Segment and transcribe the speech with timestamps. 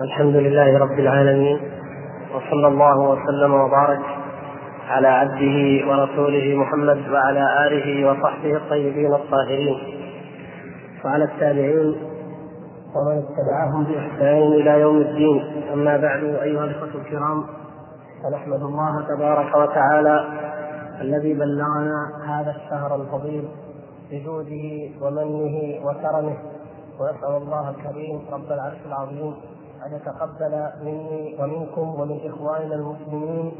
[0.00, 1.60] الحمد لله رب العالمين
[2.34, 4.00] وصلى الله وسلم وبارك
[4.88, 9.76] على عبده ورسوله محمد وعلى آله وصحبه الطيبين الطاهرين.
[11.04, 11.94] وعلى التابعين
[12.96, 15.64] ومن اتبعهم بإحسان إلى يوم الدين.
[15.72, 17.44] أما بعد أيها الإخوة الكرام
[18.22, 20.24] فنحمد الله تبارك وتعالى
[21.00, 23.48] الذي بلغنا هذا الشهر الفضيل
[24.10, 26.36] بجوده ومنه وكرمه
[27.00, 29.34] ونسال الله الكريم رب العرش العظيم
[29.86, 33.52] أن يتقبل مني ومنكم ومن إخواننا المسلمين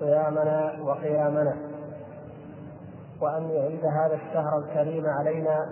[0.00, 1.56] صيامنا وقيامنا.
[3.22, 5.66] وأن يعيد هذا الشهر الكريم علينا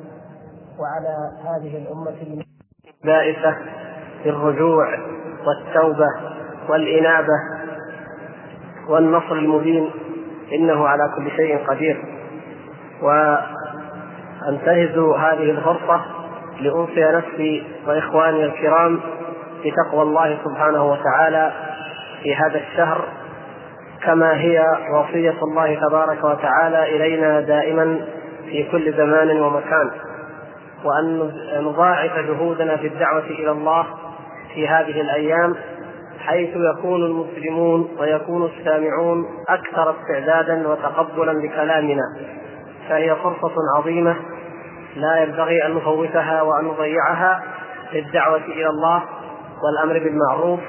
[0.79, 2.15] وعلى هذه الأمة
[3.05, 3.57] البائسة
[4.25, 4.87] بالرجوع
[5.47, 6.09] والتوبة
[6.69, 7.35] والإنابة
[8.89, 9.91] والنصر المبين
[10.53, 12.05] إنه على كل شيء قدير.
[13.03, 16.01] وأنتهز هذه الفرصة
[16.61, 19.01] لأوصي نفسي وإخواني الكرام
[19.65, 21.53] بتقوى الله سبحانه وتعالى
[22.23, 23.05] في هذا الشهر
[24.03, 28.01] كما هي وصية الله تبارك وتعالى إلينا دائما
[28.45, 29.91] في كل زمان ومكان.
[30.85, 33.87] وأن نضاعف جهودنا في الدعوة إلى الله
[34.55, 35.55] في هذه الأيام
[36.27, 42.03] حيث يكون المسلمون ويكون السامعون أكثر استعدادا وتقبلا لكلامنا.
[42.89, 44.17] فهي فرصة عظيمة
[44.97, 47.43] لا ينبغي أن نفوتها وأن نضيعها
[47.93, 49.03] للدعوة إلى الله.
[49.63, 50.61] والأمر بالمعروف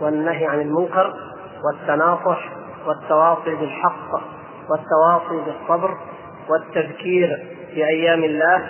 [0.00, 1.14] والنهي عن المنكر
[1.64, 2.48] والتناصح
[2.86, 4.20] والتواصي بالحق
[4.70, 5.96] والتواصي بالصبر
[6.48, 8.62] والتذكير بأيام الله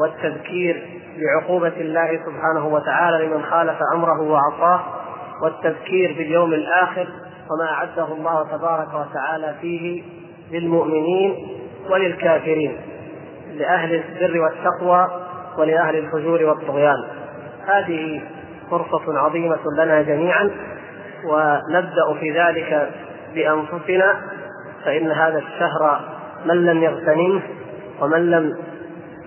[0.00, 0.86] والتذكير
[1.18, 4.80] بعقوبة الله سبحانه وتعالى لمن خالف أمره وعصاه
[5.42, 7.08] والتذكير باليوم الآخر
[7.50, 10.02] وما أعده الله تبارك وتعالى فيه
[10.50, 11.48] للمؤمنين
[11.90, 12.76] وللكافرين
[13.56, 15.08] لأهل البر والتقوى
[15.58, 17.04] ولأهل الفجور والطغيان.
[17.66, 18.22] هذه
[18.70, 20.50] فرصة عظيمة لنا جميعا
[21.24, 22.90] ونبدأ في ذلك
[23.34, 24.20] بأنفسنا
[24.84, 26.00] فإن هذا الشهر
[26.44, 27.42] من لم يغتنمه
[28.00, 28.58] ومن لم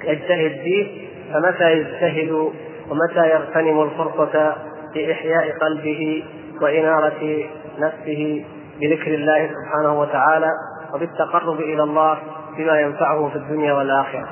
[0.03, 2.51] يجتهد فيه فمتى يجتهد
[2.89, 4.55] ومتى يغتنم الفرصة
[4.95, 6.23] بإحياء قلبه
[6.61, 8.45] وإنارة نفسه
[8.81, 10.51] بذكر الله سبحانه وتعالى
[10.93, 12.17] وبالتقرب إلى الله
[12.57, 14.27] بما ينفعه في الدنيا والآخرة؟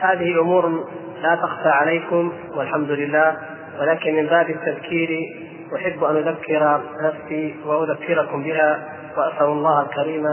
[0.00, 0.84] هذه أمور
[1.22, 3.36] لا تخفى عليكم والحمد لله
[3.80, 5.18] ولكن من باب التذكير
[5.76, 10.26] أحب أن أذكر نفسي وأذكركم بها وأسأل الله الكريم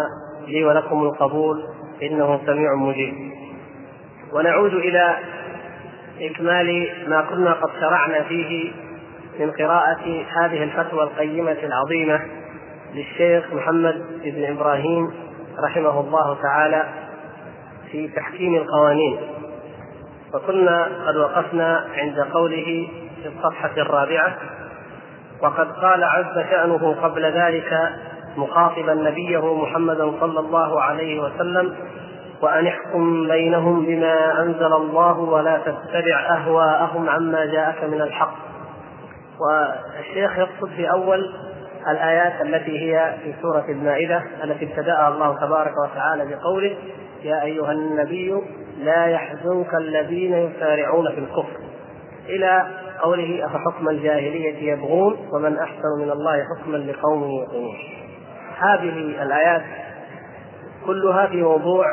[0.48, 1.64] لي ولكم القبول
[2.04, 3.14] إنه سميع مجيب.
[4.34, 5.18] ونعود إلى
[6.22, 8.72] إكمال ما كنا قد شرعنا فيه
[9.40, 12.22] من قراءة هذه الفتوى القيمة العظيمة
[12.94, 15.12] للشيخ محمد بن إبراهيم
[15.64, 16.86] رحمه الله تعالى
[17.92, 19.18] في تحكيم القوانين.
[20.34, 22.88] وكنا قد وقفنا عند قوله
[23.24, 24.38] في الصفحة الرابعة
[25.42, 27.90] وقد قال عز شأنه قبل ذلك
[28.38, 31.76] مخاطبا نبيه محمدا صلى الله عليه وسلم
[32.42, 38.36] وأن احكم بينهم بما أنزل الله ولا تتبع أهواءهم عما جاءك من الحق.
[39.40, 41.34] والشيخ يقصد في أول
[41.88, 46.76] الآيات التي هي في سورة المائدة التي ابتدأها الله تبارك وتعالى بقوله
[47.24, 48.42] يا أيها النبي
[48.84, 51.60] لا يحزنك الذين يسارعون في الكفر.
[52.30, 52.68] إلى
[53.02, 57.76] قوله أفحكم الجاهلية يبغون ومن أحسن من الله حكما لقوم يوقنون.
[58.58, 59.64] هذه الآيات
[60.86, 61.86] كلها في موضوع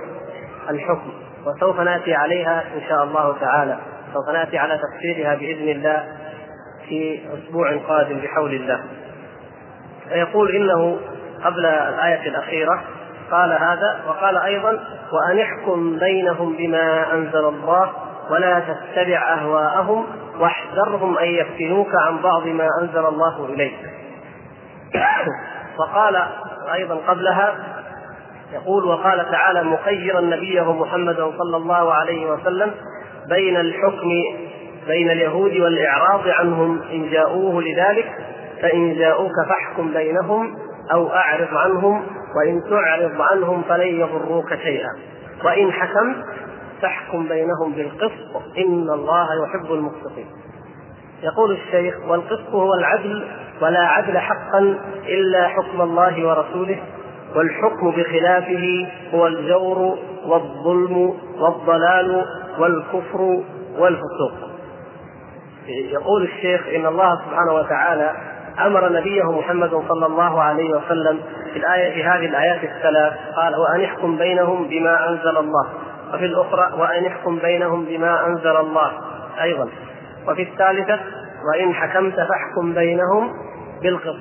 [0.71, 1.13] الحكم
[1.47, 3.79] وسوف نأتي عليها إن شاء الله تعالى.
[4.15, 6.05] سوف نأتي على تفسيرها بإذن الله
[6.89, 8.85] في أسبوع قادم بحول الله.
[10.09, 10.97] فيقول إنه
[11.45, 12.85] قبل الآية الأخيرة
[13.31, 14.71] قال هذا وقال أيضا
[15.13, 17.91] وأن احكم بينهم بما أنزل الله
[18.31, 20.07] ولا تتبع أهواءهم
[20.41, 23.77] واحذرهم أن يفتنوك عن بعض ما أنزل الله إليك.
[25.79, 26.27] وقال
[26.75, 27.55] أيضا قبلها
[28.53, 32.75] يقول وقال تعالى مخيرا نبيه محمدا صلى الله عليه وسلم
[33.29, 34.11] بين الحكم
[34.87, 38.13] بين اليهود والإعراض عنهم إن جاءوه لذلك
[38.63, 40.57] فإن جاءوك فاحكم بينهم
[40.93, 44.89] أو أعرض عنهم وإن تعرض عنهم فلن يضروك شيئا.
[45.45, 46.17] وإن حكمت
[46.83, 50.27] فاحكم بينهم بالقسط إن الله يحب المقسطين.
[51.23, 53.25] يقول الشيخ والقسط هو العدل
[53.61, 54.79] ولا عدل حقا
[55.09, 56.79] إلا حكم الله ورسوله
[57.37, 62.25] والحكم بخلافه هو الجور والظلم والضلال
[62.59, 63.43] والكفر
[63.79, 64.33] والفسوق.
[65.69, 68.13] يقول الشيخ إن الله سبحانه وتعالى
[68.67, 71.21] أمر نبيه محمد صلى الله عليه وسلم
[71.53, 75.69] في الآية في هذه الآيات الثلاث قال وأن يحكم بينهم بما أنزل الله
[76.15, 78.93] وفي الأخرى وأن يحكم بينهم بما أنزل الله.
[79.43, 79.69] أيضا.
[80.29, 81.01] وفي الثالثة
[81.53, 83.33] وإن حكمت فاحكم بينهم
[83.83, 84.21] بالقسط.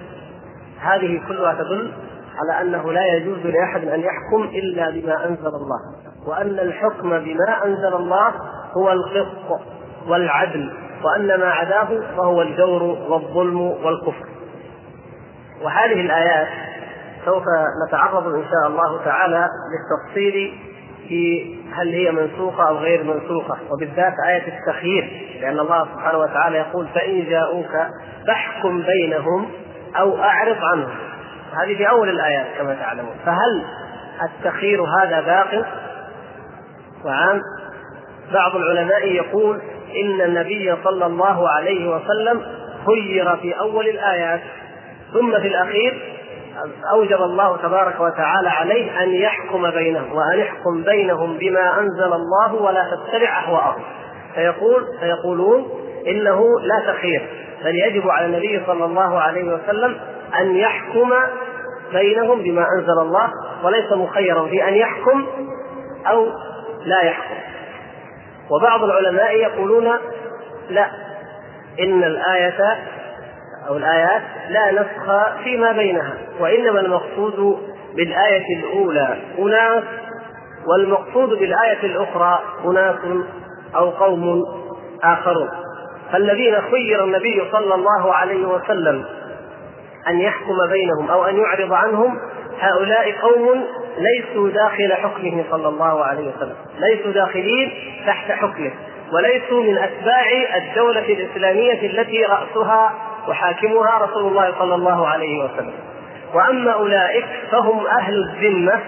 [0.79, 1.91] هذه كلها تدل
[2.37, 5.79] على أنه لا يجوز لأحد أن يحكم إلا بما أنزل الله.
[6.27, 8.33] وأن الحكم بما أنزل الله
[8.73, 9.61] هو القسط
[10.07, 10.73] والعدل
[11.03, 11.87] وأن ما عداه
[12.17, 14.25] فهو الجور والظلم والكفر.
[15.63, 16.47] وهذه الآيات
[17.25, 17.43] سوف
[17.87, 20.53] نتعرض إن شاء الله تعالى للتفصيل
[21.07, 25.09] في هل هي منسوخة أو غير منسوخة وبالذات آية التخيير
[25.41, 27.71] لأن الله سبحانه وتعالى يقول فإن جاءوك
[28.27, 29.51] فاحكم بينهم
[29.99, 30.95] أو أعرض عنهم.
[31.63, 33.15] هذه في أول الآيات كما تعلمون.
[33.25, 33.63] فهل
[34.23, 35.65] التخيير هذا باق؟
[37.05, 37.41] وعام
[38.33, 39.59] بعض العلماء يقول
[40.03, 42.41] إن النبي صلى الله عليه وسلم
[42.85, 44.41] خير في أول الآيات
[45.13, 46.12] ثم في الأخير
[46.91, 52.91] أوجب الله تبارك وتعالى عليه أن يحكم بينهم وأن يحكم بينهم بما أنزل الله ولا
[52.91, 53.83] تتبع أهواءهم.
[54.35, 55.67] فيقول فيقولون
[56.07, 57.27] إنه لا تخير
[57.63, 59.99] بل يجب على النبي صلى الله عليه وسلم
[60.39, 61.13] أن يحكم
[61.93, 63.29] بينهم بما أنزل الله
[63.63, 65.25] وليس مخيرا في أن يحكم
[66.07, 66.27] أو
[66.85, 67.35] لا يحكم.
[68.49, 69.89] وبعض العلماء يقولون
[70.69, 70.89] لا
[71.79, 72.77] إن الآية
[73.67, 77.57] أو الآيات لا نسخ فيما بينها وإنما المقصود
[77.95, 79.17] بالآية الأولى.
[79.39, 79.83] أناس
[80.67, 82.95] والمقصود بالآية الأخرى أناس
[83.75, 84.43] أو قوم
[85.03, 85.49] آخرون.
[86.11, 89.05] فالذين خير النبي صلى الله عليه وسلم
[90.07, 92.19] أن يحكم بينهم أو أن يعرض عنهم
[92.59, 93.63] هؤلاء قوم
[93.97, 96.55] ليسوا داخل حكمه صلى الله عليه وسلم.
[96.79, 97.71] ليسوا داخلين
[98.07, 98.71] تحت حكمه
[99.13, 100.25] وليسوا من أتباع
[100.57, 102.93] الدولة الإسلامية التي رأسها
[103.27, 105.73] وحاكمها رسول الله صلى الله عليه وسلم.
[106.33, 108.79] وأما أولئك فهم أهل الذمة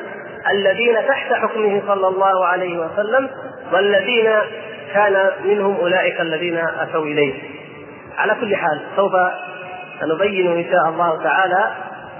[0.51, 3.29] الذين تحت حكمه صلى الله عليه وسلم
[3.73, 4.31] والذين
[4.93, 7.33] كان منهم أولئك الذين أتوا إليه.
[8.17, 9.11] على كل حال سوف
[9.99, 11.71] سنبين إن شاء الله تعالى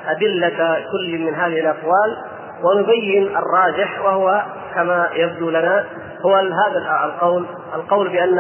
[0.08, 2.18] أدلة كل من هذه الأقوال
[2.64, 4.44] ونبين الراجح وهو
[4.76, 5.86] كما يبدو لنا
[6.26, 7.46] هو هذا القول
[7.76, 8.40] القول بأن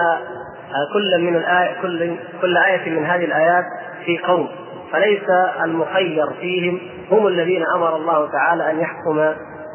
[0.93, 3.63] كل من الآية كل كل آية من هذه الآيات
[4.05, 4.49] في قوم.
[4.91, 5.23] فليس
[5.63, 6.79] المخير فيهم
[7.11, 9.33] هم الذين أمر الله تعالى أن يحكم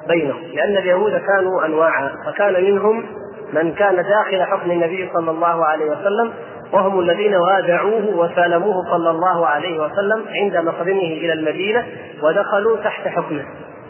[0.09, 0.43] بينهم.
[0.55, 3.05] لأن اليهود كانوا أنواعا فكان منهم
[3.53, 6.33] من كان داخل حكم النبي صلى الله عليه وسلم
[6.73, 11.87] وهم الذين وادعوه وسالموه صلى الله عليه وسلم عند مقدمه إلى المدينة
[12.23, 13.45] ودخلوا تحت حكمه.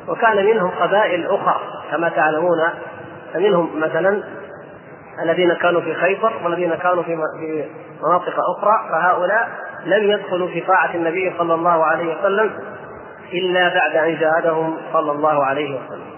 [0.09, 1.61] وكان منهم قبائل أخرى
[1.91, 2.59] كما تعلمون
[3.35, 4.23] فمنهم مثلا
[5.23, 7.17] الذين كانوا في خيبر والذين كانوا في
[8.03, 9.49] مناطق أخرى فهؤلاء
[9.85, 12.51] لم يدخلوا في طاعة النبي صلى الله عليه وسلم
[13.33, 16.11] إلا بعد أن جاهدهم صلى الله عليه وسلم.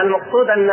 [0.00, 0.70] المقصود أن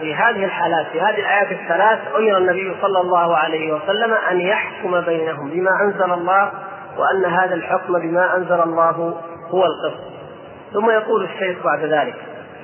[0.00, 5.00] في هذه الحالات في هذه الآيات الثلاث أمر النبي صلى الله عليه وسلم أن يحكم
[5.00, 6.50] بينهم بما أنزل الله
[6.98, 9.20] وأن هذا الحكم بما أنزل الله
[9.50, 10.00] هو القسط.
[10.72, 12.14] ثم يقول الشيخ بعد ذلك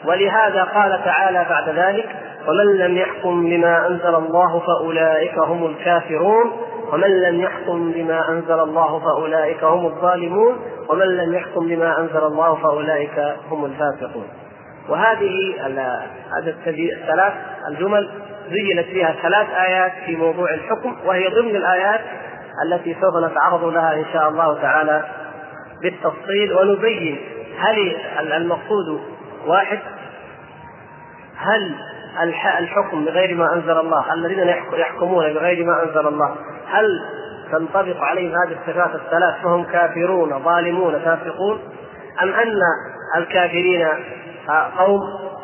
[0.04, 2.16] ولهذا قال تعالى بعد ذلك
[2.48, 6.52] ومن لم يحكم بما أنزل الله فأولئك هم الكافرون.
[6.92, 10.56] ومن لم يحكم بما أنزل الله فأولئك هم الظالمون.
[10.88, 14.26] ومن لم يحكم بما أنزل الله فأولئك هم الفاسقون.
[14.88, 17.32] وهذه هذا الثلاث
[17.68, 18.10] الجمل
[18.50, 22.00] زينت فيها ثلاث آيات في موضوع الحكم وهي ضمن الآيات
[22.66, 25.04] التي سوف نتعرض لها إن شاء الله تعالى
[25.82, 26.52] بالتفصيل.
[26.52, 27.20] ونبين
[27.58, 27.96] هل
[28.32, 29.00] المقصود
[29.46, 29.78] واحد
[31.36, 31.74] هل
[32.58, 36.36] الحكم بغير ما أنزل الله الذين يحكمون بغير ما أنزل الله
[36.66, 37.02] هل
[37.52, 41.58] تنطبق عليهم هذه الصفات الثلاث فهم كافرون ظالمون فاسقون؟
[42.22, 42.60] أم أن
[43.16, 43.88] الكافرين
[44.78, 45.00] قوم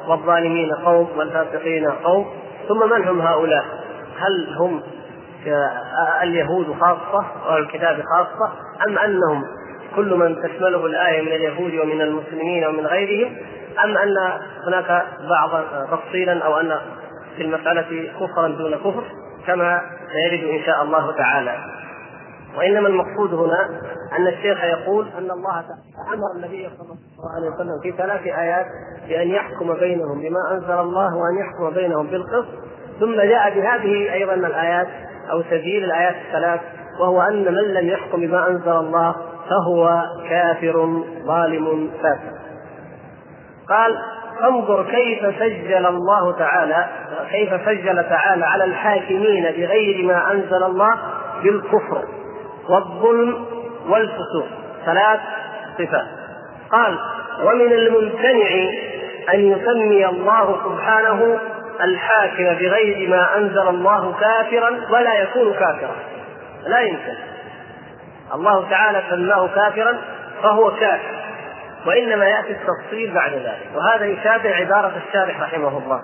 [0.09, 2.27] والظالمين قوم والفاسقين قوم؟
[2.69, 3.65] ثم من هم هؤلاء؟
[4.19, 4.83] هل هم
[6.23, 8.53] اليهود خاصة والكتاب خاصة؟
[8.89, 9.45] أم أنهم
[9.97, 13.37] كل من تشمله الآية من اليهود ومن المسلمين ومن غيرهم
[13.85, 14.17] أم أن
[14.67, 16.79] هناك بعض تفصيلا أو أن
[17.37, 19.05] في المسألة كفرا دون كفر؟
[19.47, 19.81] كما
[20.12, 21.55] سيرد إن شاء الله تعالى.
[22.59, 23.69] وإنما المقصود هنا
[24.19, 25.65] أن الشيخ يقول أن الله
[26.15, 28.67] أمر النبي صلى الله عليه وسلم في ثلاث آيات
[29.09, 32.49] بأن يحكم بينهم بما أنزل الله وأن يحكم بينهم بالقسط.
[33.00, 34.88] ثم جاء بهذه أيضا الآيات
[35.31, 36.61] أو سبيل الآيات الثلاث
[37.00, 39.15] وهو أن من لم يحكم بما أنزل الله
[39.50, 42.37] فهو كافر ظالم فاسق.
[43.69, 43.99] قال
[44.45, 46.87] انظر كيف سجل الله تعالى
[47.31, 50.99] كيف سجل تعالى على الحاكمين بغير ما أنزل الله
[51.43, 52.05] بالكفر
[52.69, 53.45] والظلم
[53.88, 54.47] والفسوق.
[54.85, 55.21] ثلاث
[55.79, 56.07] صفات.
[56.73, 56.99] قال
[57.45, 58.50] ومن الممتنع
[59.35, 61.38] أن يسمي الله سبحانه
[61.81, 65.97] الحاكم بغير ما أنزل الله كافرا ولا يكون كافرا.
[66.67, 67.36] لا يمكن.
[68.35, 69.99] الله تعالى سماه كافرا
[70.42, 71.26] فهو كافر
[71.87, 73.71] وإنما يأتي التفصيل بعد ذلك.
[73.75, 76.02] وهذا يشابه عبارة الشارح رحمه الله.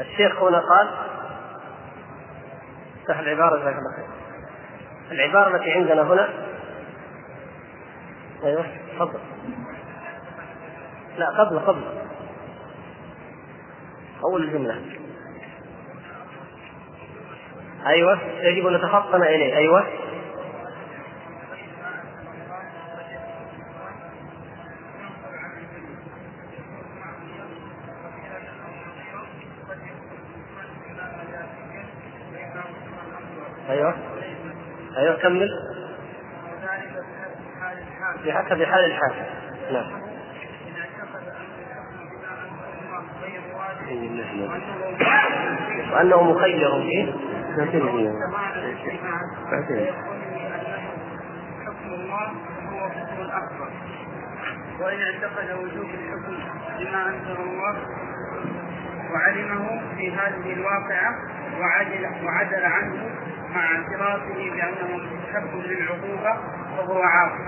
[0.00, 0.88] الشيخ هنا قال
[3.00, 4.06] افتح العبارة جزاك الله خير.
[5.10, 6.28] العبارة التي عندنا هنا
[8.44, 9.20] أيوه تفضل.
[11.18, 11.82] لا قبل قبل.
[14.24, 14.80] أول الجملة.
[17.86, 19.86] أيوه يجب أن نتفطن أيوه
[33.70, 33.94] أيوه
[34.96, 35.48] أيوه كمل
[38.26, 39.24] بحسب حال الحاكم
[39.72, 40.04] نعم.
[45.92, 47.12] وأنه مخير فيه.
[51.66, 52.26] حكم الله
[52.72, 53.68] هو كفر أكبر
[54.80, 56.36] وإن اعتقد وجوب الحكم
[56.78, 57.76] بما أنزل الله
[59.12, 61.14] وعلمه في هذه الواقعة
[61.60, 63.10] وعدل وعدل عنه
[63.54, 66.40] مع اعترافه بأنه مستحب للعقوبة
[66.76, 67.44] فهو عاقل.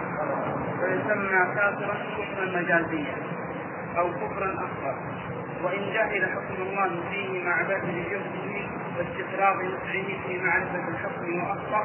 [0.80, 3.14] فيسمى كافرا كفرا مجازيا
[3.98, 4.94] أو كفرا أكبر
[5.64, 8.66] وإن جهل حكم الله فيه مع بذل جهده
[8.98, 11.82] واستفراغ نفعه في معرفة الحكم وأخطأ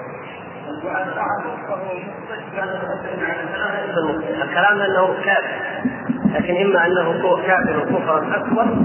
[4.44, 5.82] الكلام أنه كافر
[6.26, 8.78] لكن إما أنه كافر كفرا أكبر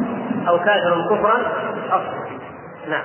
[0.48, 1.40] أو كافر كفرا؟
[1.88, 2.26] أصغر
[2.88, 3.04] نعم.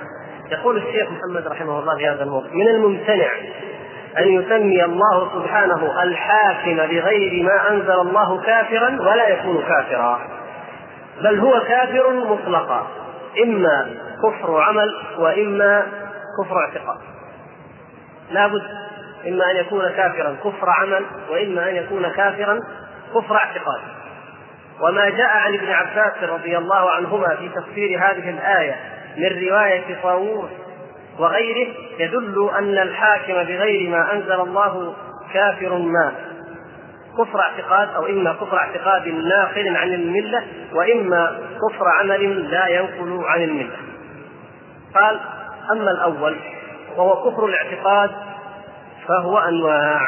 [0.50, 3.30] يقول الشيخ محمد رحمه الله في هذا الموضوع من الممتنع
[4.18, 10.20] أن يسمي الله سبحانه الحاكم بغير ما أنزل الله كافرا ولا يكون كافرا.
[11.22, 12.86] بل هو كافر مطلقا.
[13.44, 13.86] إما
[14.22, 15.86] كفر عمل وإما
[16.38, 16.98] كفر اعتقاد.
[18.30, 18.62] لا بد
[19.28, 22.60] إما أن يكون كافرا كفر عمل وإما أن يكون كافرا
[23.14, 23.80] كفر اعتقاد.
[24.80, 28.76] وما جاء عن ابن عباس رضي الله عنهما في تفسير هذه الآية
[29.16, 30.50] من رواية طاووس
[31.18, 34.94] وغيره يدل أن الحاكم بغير ما أنزل الله
[35.32, 36.12] كافر ما
[37.18, 43.42] كفر اعتقاد أو إما كفر اعتقاد ناقل عن الملة وإما كفر عمل لا ينقل عن
[43.42, 43.76] الملة.
[44.94, 45.20] قال
[45.72, 46.36] أما الأول
[46.96, 48.10] وهو كفر الاعتقاد
[49.08, 50.00] فهو أنواع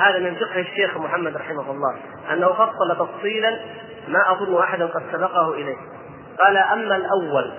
[0.00, 1.96] هذا من فقه الشيخ محمد رحمه الله
[2.32, 3.60] أنه فصل تفصيلا
[4.08, 5.76] ما أظن احدا قد سبقه إليه.
[6.38, 7.50] قال أما الأول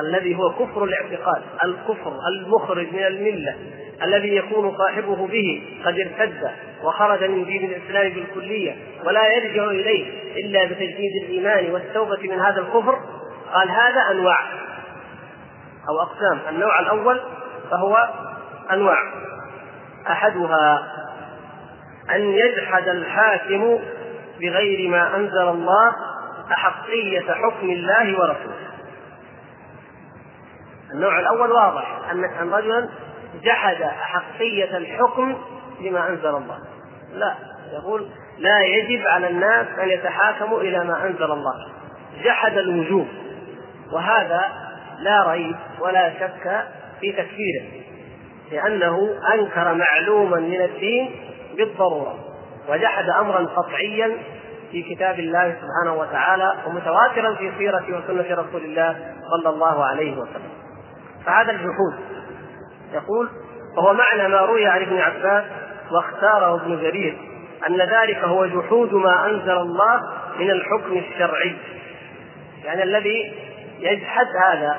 [0.00, 3.56] الذي هو كفر الاعتقاد الكفر المخرج من الملة
[4.02, 6.50] الذي يكون صاحبه به قد ارتد
[6.82, 12.98] وخرج من دين الإسلام بالكلية ولا يرجع إليه إلا بتجديد الإيمان والتوبة من هذا الكفر
[13.52, 14.38] قال هذا أنواع
[15.88, 16.38] أو أقسام.
[16.48, 17.20] النوع الأول
[17.70, 18.08] فهو
[18.72, 18.98] أنواع.
[20.10, 20.82] أحدها
[22.10, 23.78] أن يجحد الحاكم
[24.40, 25.92] بغير ما أنزل الله
[26.52, 28.68] أحقية حكم الله ورسوله.
[30.94, 32.88] النوع الأول واضح أن رجلا
[33.42, 35.38] جحد أحقية الحكم
[35.80, 36.58] بما أنزل الله.
[37.12, 37.34] لا
[37.72, 41.68] يقول لا يجب على الناس أن يتحاكموا إلى ما أنزل الله.
[42.24, 43.08] جحد الوجوب
[43.92, 44.52] وهذا
[44.98, 46.66] لا ريب ولا شك
[47.00, 47.66] في تكفيره
[48.52, 51.10] لأنه أنكر معلوما من الدين
[51.58, 52.18] بالضرورة
[52.68, 54.16] وجحد أمرا قطعيا
[54.70, 60.50] في كتاب الله سبحانه وتعالى ومتواترا في سيرة وسنة رسول الله صلى الله عليه وسلم.
[61.26, 61.94] فهذا الجحود
[62.92, 63.28] يقول
[63.76, 65.44] وهو معنى ما روي عن ابن عباس
[65.90, 67.18] واختاره ابن جرير
[67.68, 70.02] أن ذلك هو جحود ما أنزل الله
[70.38, 71.56] من الحكم الشرعي.
[72.64, 73.34] يعني الذي
[73.78, 74.76] يجحد هذا.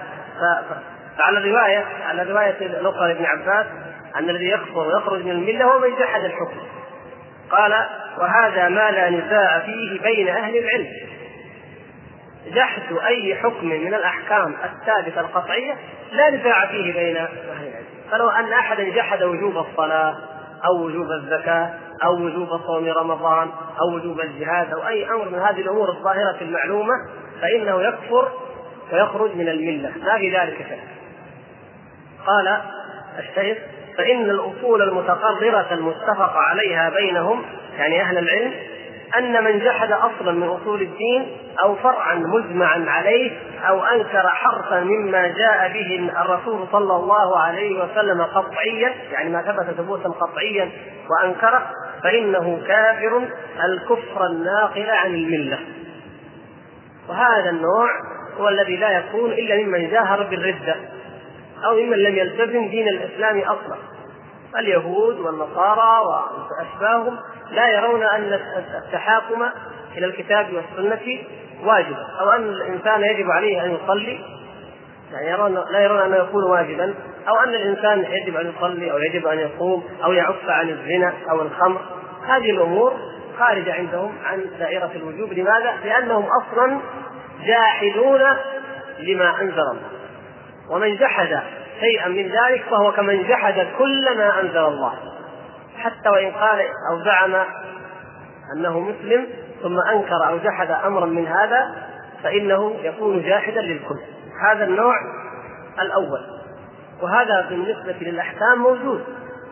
[1.17, 3.65] فعلى الرواية على الرواية الأخرى لابن عباس
[4.15, 6.59] أن الذي يكفر ويخرج من الملة هو من جحد الحكم.
[7.51, 7.85] قال
[8.17, 10.87] وهذا ما لا نزاع فيه بين أهل العلم.
[12.53, 15.75] جحد أي حكم من الأحكام الثابتة القطعية
[16.11, 17.85] لا نزاع فيه بين أهل العلم.
[18.11, 20.17] فلو أن أحدا جحد وجوب الصلاة
[20.65, 21.73] أو وجوب الزكاة
[22.03, 23.49] أو وجوب صوم رمضان
[23.81, 26.93] أو وجوب الجهاد أو أي أمر من هذه الأمور الظاهرة المعلومة
[27.41, 28.31] فإنه يكفر
[28.93, 29.91] ويخرج من الملة.
[30.03, 30.81] ما في ذلك شيء
[32.27, 32.61] قال
[33.19, 33.57] الشيخ
[33.97, 37.43] فإن الأصول المتقررة المتفق عليها بينهم
[37.77, 38.53] يعني أهل العلم
[39.17, 43.31] أن من جحد أصلا من أصول الدين أو فرعا مجمعا عليه
[43.67, 49.75] أو أنكر حرفا مما جاء به الرسول صلى الله عليه وسلم قطعيا يعني ما ثبت
[49.77, 50.69] ثبوتا قطعيا
[51.09, 51.65] وأنكره
[52.03, 53.21] فإنه كافر
[53.63, 55.59] الكفر الناقل عن الملة.
[57.09, 57.89] وهذا النوع
[58.39, 60.75] هو الذي لا يكون إلا ممن جاهر بالردة.
[61.65, 63.77] أو ممن لم يلتزم دين الإسلام أصلا.
[64.59, 67.17] اليهود والنصارى وأشباههم
[67.51, 68.39] لا يرون أن
[68.85, 69.43] التحاكم
[69.97, 71.17] إلى الكتاب والسنة
[71.63, 74.19] واجب أو أن الإنسان يجب عليه أن يصلي.
[75.13, 76.93] يعني يرون لا يرون أنه يكون واجبا
[77.27, 81.41] أو أن الإنسان يجب أن يصلي أو يجب أن يصوم أو يعف عن الزنا أو
[81.41, 81.81] الخمر.
[82.27, 82.93] هذه الأمور
[83.39, 85.33] خارجة عندهم عن دائرة الوجوب.
[85.33, 86.79] لماذا؟ لأنهم أصلا
[87.45, 88.21] جاحدون
[88.99, 89.98] لما أنزل الله.
[90.71, 91.39] ومن جحد
[91.79, 94.93] شيئا من ذلك فهو كمن جحد كل ما أنزل الله.
[95.77, 96.59] حتى وإن قال
[96.91, 97.45] أو زعم
[98.55, 99.27] أنه مسلم
[99.61, 101.75] ثم أنكر أو جحد أمرا من هذا
[102.23, 103.99] فإنه يكون جاحدا للكل.
[104.47, 104.95] هذا النوع
[105.81, 106.21] الأول.
[107.01, 109.03] وهذا بالنسبة للأحكام موجود.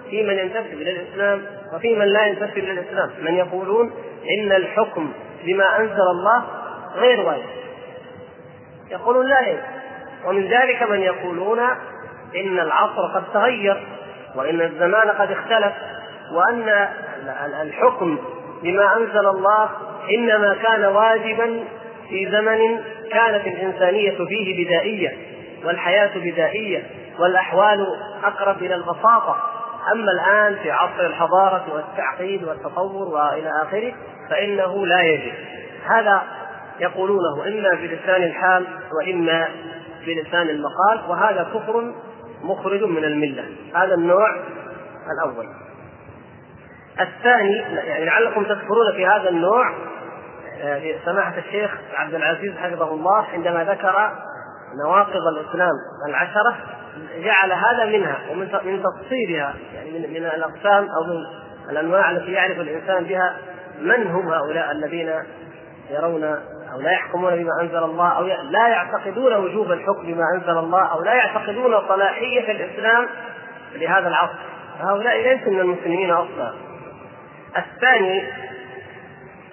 [0.09, 1.41] في من ينتسب إلى الإسلام
[1.73, 3.09] وفي من لا ينتسب إلى الإسلام.
[3.21, 3.91] من يقولون
[4.39, 6.43] إن الحكم بما أنزل الله
[6.95, 7.49] غير واجب.
[8.91, 9.76] يقولون لا يجب
[10.25, 11.59] ومن ذلك من يقولون
[12.35, 13.87] إن العصر قد تغير
[14.35, 15.73] وإن الزمان قد اختلف
[16.31, 16.87] وأن
[17.61, 18.17] الحكم
[18.63, 19.69] بما أنزل الله
[20.17, 21.63] إنما كان واجبا
[22.09, 22.81] في زمن
[23.11, 25.17] كانت الإنسانية فيه بدائية
[25.65, 26.83] والحياة بدائية
[27.19, 27.87] والأحوال
[28.23, 29.37] أقرب إلى البساطة.
[29.93, 33.93] أما الآن في عصر الحضارة والتعقيد والتطور وإلى آخره
[34.29, 35.33] فإنه لا يجب
[35.85, 36.23] هذا
[36.79, 38.65] يقولونه إما بلسان الحال
[38.99, 39.47] وإما
[40.07, 41.93] بلسان المقال وهذا كفر
[42.43, 43.45] مخرج من الملة.
[43.75, 44.35] هذا النوع
[45.13, 45.47] الأول.
[46.99, 49.73] الثاني يعني لعلكم تذكرون في هذا النوع
[50.61, 54.11] آه، سماحة الشيخ عبد العزيز حفظه الله عندما ذكر
[54.85, 55.71] نواقض الإسلام
[56.07, 56.55] العشرة
[57.17, 61.25] جعل هذا منها ومن من تفصيلها يعني من, من الأقسام أو من
[61.69, 63.37] الأنواع التي يعرف الإنسان بها
[63.81, 65.13] من هم هؤلاء الذين
[65.89, 66.35] يرون
[66.77, 71.01] أو لا يحكمون بما أنزل الله أو لا يعتقدون وجوب الحكم بما أنزل الله أو
[71.01, 73.07] لا يعتقدون صلاحية الإسلام
[73.75, 74.39] لهذا العصر.
[74.79, 76.53] هؤلاء ليسوا من المسلمين أصلا.
[77.57, 78.23] الثاني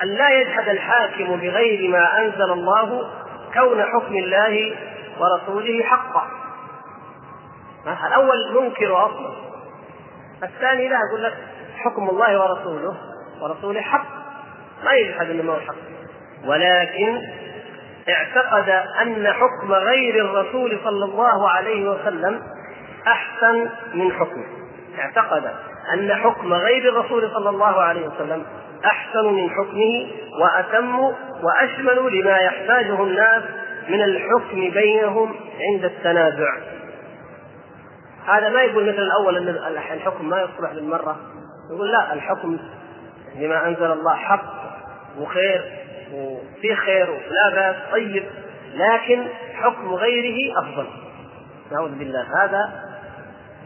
[0.02, 3.10] أن لا يجحد الحاكم بغير ما أنزل الله
[3.54, 4.76] كون حكم الله
[5.20, 6.28] ورسوله حقا.
[8.06, 9.32] الأول منكر أصلا.
[10.42, 11.34] الثاني لا يقول لك
[11.76, 12.96] حكم الله ورسوله
[13.40, 14.06] ورسوله حق.
[14.84, 15.93] ما يجحد أنه هو حق.
[16.46, 17.22] ولكن
[18.08, 18.68] اعتقد
[19.02, 22.42] أن حكم غير الرسول صلى الله عليه وسلم
[23.06, 24.44] أحسن من حكمه.
[24.98, 25.44] اعتقد
[25.92, 28.44] أن حكم غير الرسول صلى الله عليه وسلم
[28.84, 30.06] أحسن من حكمه
[30.40, 30.98] وأتم
[31.42, 33.42] وأشمل لما يحتاجه الناس
[33.88, 36.56] من الحكم بينهم عند التنازع.
[38.26, 39.48] هذا ما يقول مثل الأول أن
[39.92, 41.16] الحكم ما يصلح للمرة.
[41.70, 42.58] يقول لا الحكم
[43.34, 44.54] بما أنزل الله حق
[45.18, 45.83] وخير.
[46.14, 48.24] وفي خير ولا بأس طيب
[48.74, 50.86] لكن حكم غيره أفضل.
[51.72, 52.44] نعوذ بالله.
[52.44, 52.82] هذا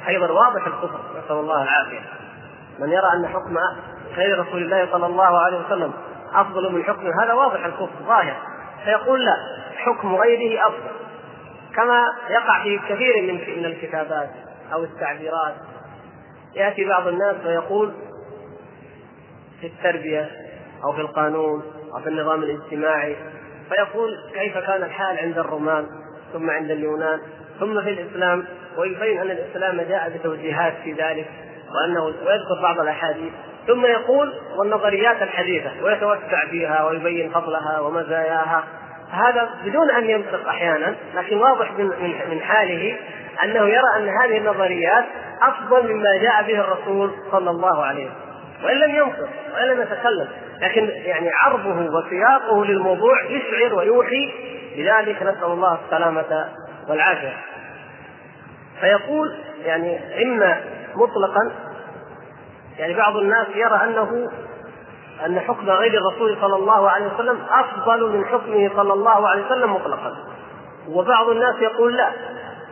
[0.08, 2.00] أيضا واضح الكفر نسأل الله العافية.
[2.78, 3.58] من يرى أن حكم
[4.16, 5.92] غير رسول الله صلى الله عليه وسلم
[6.34, 8.36] أفضل من حكم هذا واضح الكفر ظاهر.
[8.84, 9.36] فيقول لا
[9.76, 10.90] حكم غيره أفضل.
[11.76, 14.30] كما يقع في كثير من من الكتابات
[14.72, 15.54] أو التعبيرات.
[16.54, 17.92] يأتي بعض الناس ويقول
[19.60, 20.30] في التربية
[20.84, 21.62] أو في القانون
[21.94, 23.16] أو في النظام الاجتماعي
[23.68, 25.86] فيقول كيف كان الحال عند الرومان
[26.32, 27.20] ثم عند اليونان
[27.60, 28.44] ثم في الإسلام
[28.76, 31.26] ويبين أن الإسلام جاء بتوجيهات في ذلك
[31.74, 33.32] وأنه ويذكر بعض الأحاديث.
[33.66, 38.64] ثم يقول والنظريات الحديثة ويتوسع فيها ويبين فضلها ومزاياها.
[39.10, 41.72] هذا بدون أن ينطق أحيانا لكن واضح
[42.30, 42.96] من حاله
[43.44, 45.04] أنه يرى أن هذه النظريات
[45.42, 48.28] أفضل مما جاء به الرسول صلى الله عليه وسلم.
[48.64, 50.28] وإن لم ينطق وإن لم يتكلم
[50.60, 54.32] لكن يعني عرضه وسياقه للموضوع يشعر ويوحي
[54.76, 56.48] لذلك نسأل الله السلامة
[56.88, 57.36] والعافية.
[58.80, 60.60] فيقول يعني إما
[60.94, 61.52] مطلقا
[62.78, 64.30] يعني بعض الناس يرى أنه
[65.26, 69.72] أن حكم غير الرسول صلى الله عليه وسلم أفضل من حكمه صلى الله عليه وسلم
[69.74, 70.16] مطلقا.
[70.88, 72.10] وبعض الناس يقول لا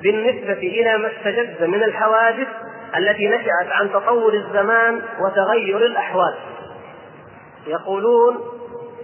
[0.02, 2.48] بالنسبة إلى ما استجد من الحوادث
[2.96, 6.34] التي نشأت عن تطور الزمان وتغير الأحوال.
[7.66, 8.36] يقولون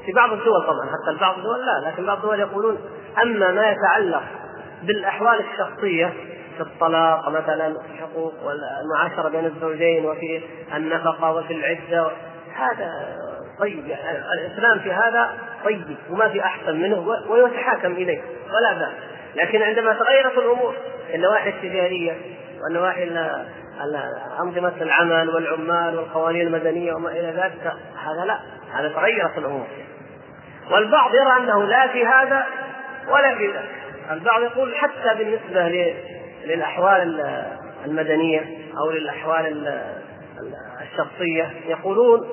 [0.07, 2.79] في بعض الدول طبعا حتى بعض الدول لا لكن بعض الدول يقولون
[3.23, 4.23] أما ما يتعلق
[4.83, 6.13] بالأحوال الشخصية
[6.57, 10.41] في الطلاق مثلا حقوق والمعاشرة بين الزوجين وفي
[10.75, 12.11] النفقة وفي العدة
[12.55, 13.17] هذا
[13.59, 18.21] طيب يعني الإسلام في هذا طيب وما في أحسن منه ويتحاكم إليه
[18.55, 18.93] ولا بأس.
[19.37, 20.75] لكن عندما تغيرت الأمور
[21.15, 22.17] النواحي التجارية
[22.63, 23.05] والنواحي
[24.41, 27.73] أنظمة العمل والعمال والقوانين المدنية وما إلى ذلك
[28.05, 28.39] هذا لا
[28.73, 29.67] هذا تغيرت الأمور.
[30.71, 32.47] والبعض يرى أنه لا في هذا
[33.09, 33.69] ولا في ذاك.
[34.11, 35.93] البعض يقول حتى بالنسبة
[36.45, 37.25] للأحوال
[37.85, 38.45] المدنية
[38.79, 39.73] أو للأحوال
[40.83, 42.29] الشخصية يقولون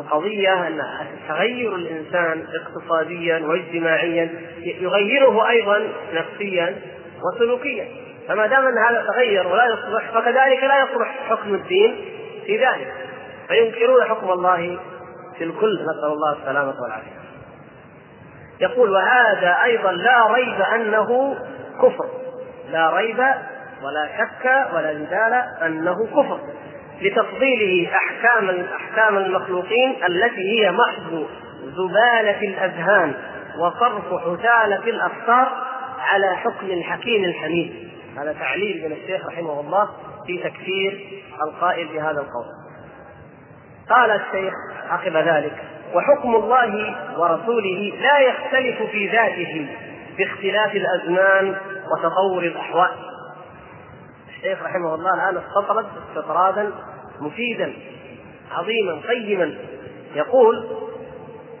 [0.00, 0.82] القضية أن
[1.28, 4.30] تغير الإنسان اقتصاديا واجتماعيا
[4.62, 6.76] يغيره أيضا نفسيا
[7.22, 7.88] وسلوكيا.
[8.30, 12.04] فما دام أن هذا تغير ولا يصلح فكذلك لا يصلح حكم الدين
[12.46, 12.94] في ذلك.
[13.48, 14.78] فينكرون حكم الله
[15.38, 17.20] في الكل نسأل الله السلامة والعافية.
[18.60, 21.36] يقول وهذا أيضا لا ريب أنه
[21.82, 22.08] كفر.
[22.70, 23.18] لا ريب
[23.82, 26.40] ولا شك ولا جدال أنه كفر.
[27.02, 31.26] لتفضيله أحكام أحكام المخلوقين التي هي محض
[31.64, 33.14] زبالة الأذهان
[33.58, 35.48] وصرف حثاله الافكار
[36.00, 37.89] على حكم الحكيم الحميد.
[38.16, 39.90] هذا تعليل من الشيخ رحمه الله
[40.26, 42.44] في تكفير القائل بهذا القول.
[43.90, 44.54] قال الشيخ
[44.88, 49.66] عقب ذلك وحكم الله ورسوله لا يختلف في ذاته
[50.18, 51.56] باختلاف الأزمان
[51.92, 52.90] وتطور الأحوال.
[54.28, 56.70] الشيخ رحمه الله الآن استطرد استطرادا
[57.20, 57.72] مفيدا
[58.52, 59.54] عظيما قيما.
[60.14, 60.68] يقول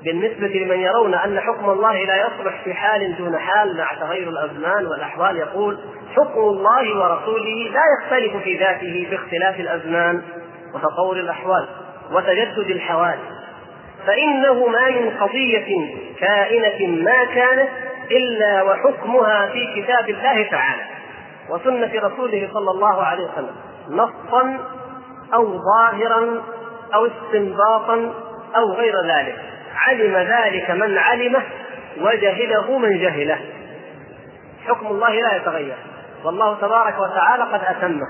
[0.04, 4.86] بالنسبة لمن يرون أن حكم الله لا يصلح في حال دون حال مع تغير الأزمان
[4.86, 5.78] والأحوال يقول
[6.16, 10.22] حكم الله ورسوله لا يختلف في ذاته باختلاف الأزمان
[10.74, 11.68] وتطور الأحوال
[12.12, 13.40] وتجدد الحوادث.
[14.06, 17.68] فإنه ما من قضية كائنة ما كانت
[18.10, 20.82] إلا وحكمها في كتاب الله تعالى
[21.50, 23.56] وسنة رسوله صلى الله عليه وسلم
[23.90, 24.58] نصا
[25.34, 26.42] أو ظاهرا
[26.94, 28.14] أو استنباطا
[28.56, 29.38] أو غير ذلك.
[29.76, 31.42] علم ذلك من علمه
[32.00, 33.38] وجهله من جهله.
[34.66, 35.76] حكم الله لا يتغير.
[36.24, 38.06] والله تبارك وتعالى قد أتمه.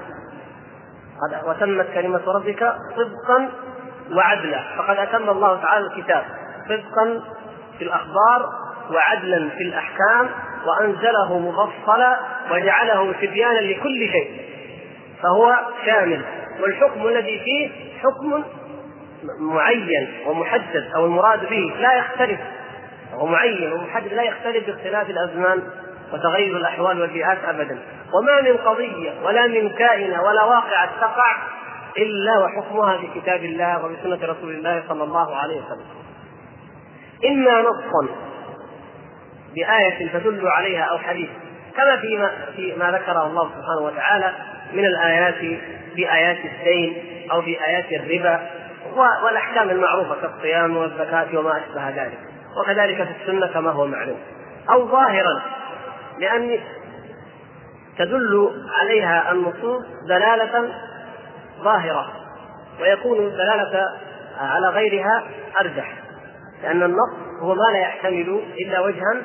[1.22, 3.48] قد وتمت كلمة ربك صدقا
[4.12, 4.60] وعدلا.
[4.78, 6.24] فقد أتم الله تعالى الكتاب.
[6.68, 7.22] صدقا
[7.78, 8.48] في الأخبار
[8.90, 10.30] وعدلا في الأحكام
[10.66, 12.16] وأنزله مفصلا
[12.50, 14.30] وجعله تبيانا لكل شيء.
[15.22, 16.22] فهو شامل.
[16.60, 17.70] والحكم الذي فيه
[18.02, 18.44] حكم
[19.38, 22.40] معين ومحدد أو المراد به لا يختلف.
[23.12, 25.62] هو معين ومحدد لا يختلف باختلاف الأزمان
[26.12, 27.78] وتغير الأحوال والبيئات ابدا.
[28.14, 31.36] وما من قضية ولا من كائنة ولا واقعة تقع
[31.98, 35.86] إلا وحكمها في كتاب الله وبسنة رسول الله صلى الله عليه وسلم.
[37.24, 38.08] إما نصا
[39.54, 41.28] بآية تدل عليها أو حديث
[41.76, 44.32] كما فيما في ما ذكره الله سبحانه وتعالى
[44.72, 45.34] من الآيات
[45.94, 47.02] في آيات الدين
[47.32, 48.50] أو في آيات الربا
[48.98, 52.18] والأحكام المعروفة كالصيام والزكاة وما أشبه ذلك.
[52.60, 54.18] وكذلك في السنة كما هو معلوم.
[54.70, 55.42] أو ظاهرا
[56.18, 56.60] لأن
[57.98, 58.50] تدل
[58.80, 60.68] عليها النصوص دلالة
[61.62, 62.12] ظاهرة
[62.80, 63.86] ويكون الدلالة
[64.40, 65.22] على غيرها
[65.60, 65.92] أرجح.
[66.62, 69.22] لأن النص هو ما لا يحتمل إلا وجها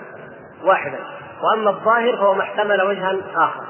[0.63, 0.99] واحدا
[1.41, 3.63] وأما الظاهر فهو ما احتمل وجها آخر.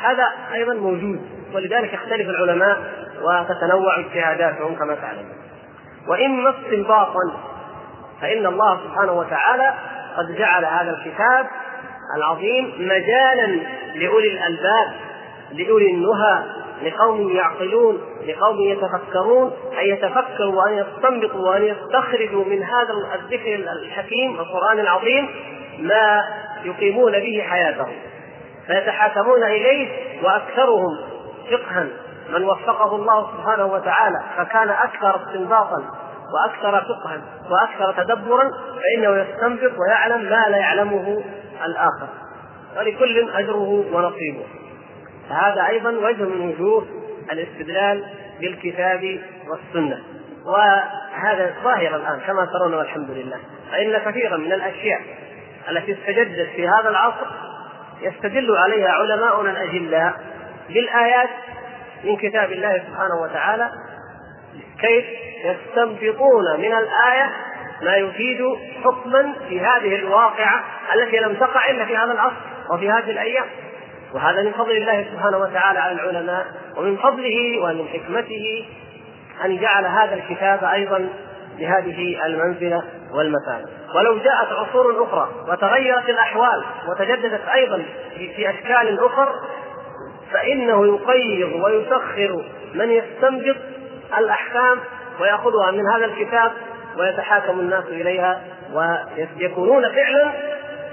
[0.00, 1.20] هذا أيضا موجود
[1.54, 5.36] ولذلك يختلف العلماء وتتنوع اجتهاداتهم كما تعلمون.
[6.08, 7.32] وإما استنباطا
[8.20, 9.74] فإن الله سبحانه وتعالى
[10.16, 11.46] قد جعل هذا الكتاب
[12.16, 13.46] العظيم مجالا
[13.94, 14.92] لأولي الألباب
[15.52, 16.44] لأولي النهى
[16.82, 24.78] لقوم يعقلون لقوم يتفكرون أن يتفكروا وأن يستنبطوا وأن يستخرجوا من هذا الذكر الحكيم القرآن
[24.78, 25.28] العظيم
[25.78, 26.24] ما
[26.64, 27.92] يقيمون به حياتهم.
[28.66, 29.88] فيتحاكمون إليه
[30.22, 30.98] وأكثرهم
[31.50, 31.86] فقها.
[32.28, 35.84] من وفقه الله سبحانه وتعالى فكان أكثر استنباطا
[36.34, 41.24] وأكثر فقها وأكثر تدبرا فإنه يستنبط ويعلم ما لا يعلمه
[41.64, 42.08] الآخر.
[42.76, 44.44] ولكل أجره ونصيبه.
[45.28, 46.86] فهذا أيضا وجه من وجوه
[47.32, 48.04] الاستدلال
[48.40, 49.98] بالكتاب والسنة.
[50.46, 53.38] وهذا ظاهر الآن كما ترون والحمد لله.
[53.70, 55.00] فإن كثيرا من الأشياء
[55.70, 57.26] التي استجدت في هذا العصر
[58.00, 60.14] يستدل عليها علماؤنا الأجلاء
[60.68, 61.28] بالآيات
[62.04, 63.70] من كتاب الله سبحانه وتعالى
[64.80, 65.04] كيف
[65.44, 67.30] يستنبطون من الآية
[67.82, 68.38] ما يفيد
[68.84, 70.64] حكما في هذه الواقعة
[70.94, 72.34] التي لم تقع إلا في هذا العصر
[72.70, 73.44] وفي هذه الأيام.
[74.14, 78.66] وهذا من فضل الله سبحانه وتعالى على العلماء ومن فضله ومن حكمته
[79.44, 81.08] أن جعل هذا الكتاب أيضا
[81.58, 87.82] بهذه المنزلة والمكانة ولو جاءت عصور أخرى وتغيرت الأحوال وتجددت أيضا
[88.16, 89.28] في أشكال أخرى
[90.34, 92.44] فإنه يقيض ويسخر
[92.74, 93.56] من يستنبط
[94.18, 94.78] الأحكام
[95.20, 96.52] ويأخذها من هذا الكتاب
[96.98, 98.40] ويتحاكم الناس إليها
[98.74, 100.32] ويكونون فعلا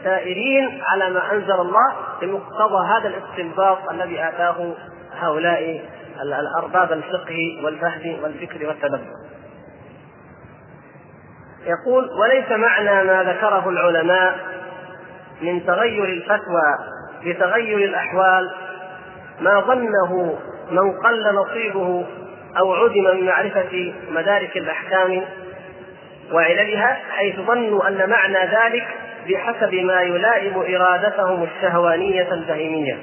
[0.04, 4.73] سائرين على ما أنزل الله بمقتضى هذا الاستنباط الذي آتاه
[5.19, 5.82] هؤلاء
[6.21, 9.12] الأرباب الفقه والفهم والفكر والتدبر.
[11.65, 14.38] يقول وليس معنى ما ذكره العلماء
[15.41, 16.77] من تغير الفتوى
[17.25, 18.51] بتغير الأحوال
[19.41, 20.39] ما ظنه
[20.71, 22.06] من قل نصيبه
[22.60, 25.21] أو عدم من معرفة مدارك الأحكام
[26.34, 28.88] وعللها حيث ظنوا أن معنى ذلك
[29.30, 32.97] بحسب ما يلائم إرادتهم الشهوانية البهيمية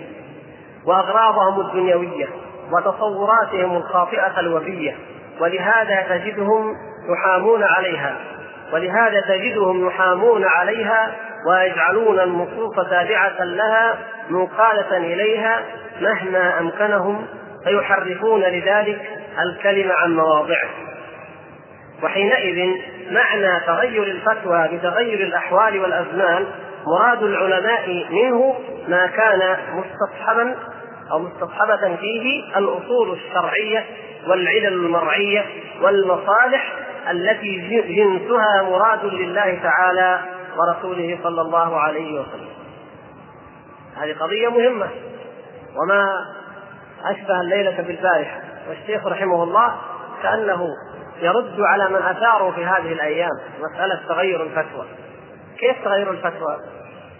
[0.87, 2.27] وأغراضهم الدنيوية
[2.73, 4.97] وتصوراتهم الخاطئة الوبية
[5.41, 6.75] ولهذا تجدهم
[7.13, 8.17] يحامون عليها
[8.73, 11.15] ولهذا تجدهم يحامون عليها
[11.47, 13.99] ويجعلون النصوص تابعة لها
[14.31, 15.61] منقالة إليها
[16.01, 17.27] مهما أمكنهم
[17.65, 19.01] فيحرفون لذلك
[19.43, 20.69] الكلمة عن مواضعه.
[22.03, 22.71] وحينئذ
[23.11, 26.47] معنى تغير الفتوى بتغير الأحوال والأزمان
[26.87, 28.55] مراد العلماء منه
[28.89, 30.57] ما كان مستصحبا
[31.11, 33.85] أو مستصحبة فيه الأصول الشرعية
[34.27, 35.45] والعلل المرعية
[35.83, 36.73] والمصالح
[37.11, 37.57] التي
[37.89, 40.21] جنسها مراد لله تعالى
[40.59, 42.49] ورسوله صلى الله عليه وسلم.
[43.97, 44.89] هذه قضية مهمة.
[45.77, 46.25] وما
[47.05, 48.41] أشبه الليلة بالبارحة.
[48.69, 49.75] والشيخ رحمه الله
[50.23, 50.67] كأنه
[51.21, 54.87] يرد على من أثاروا في هذه الأيام مسألة تغير الفتوى.
[55.59, 56.57] كيف تغير الفتوى؟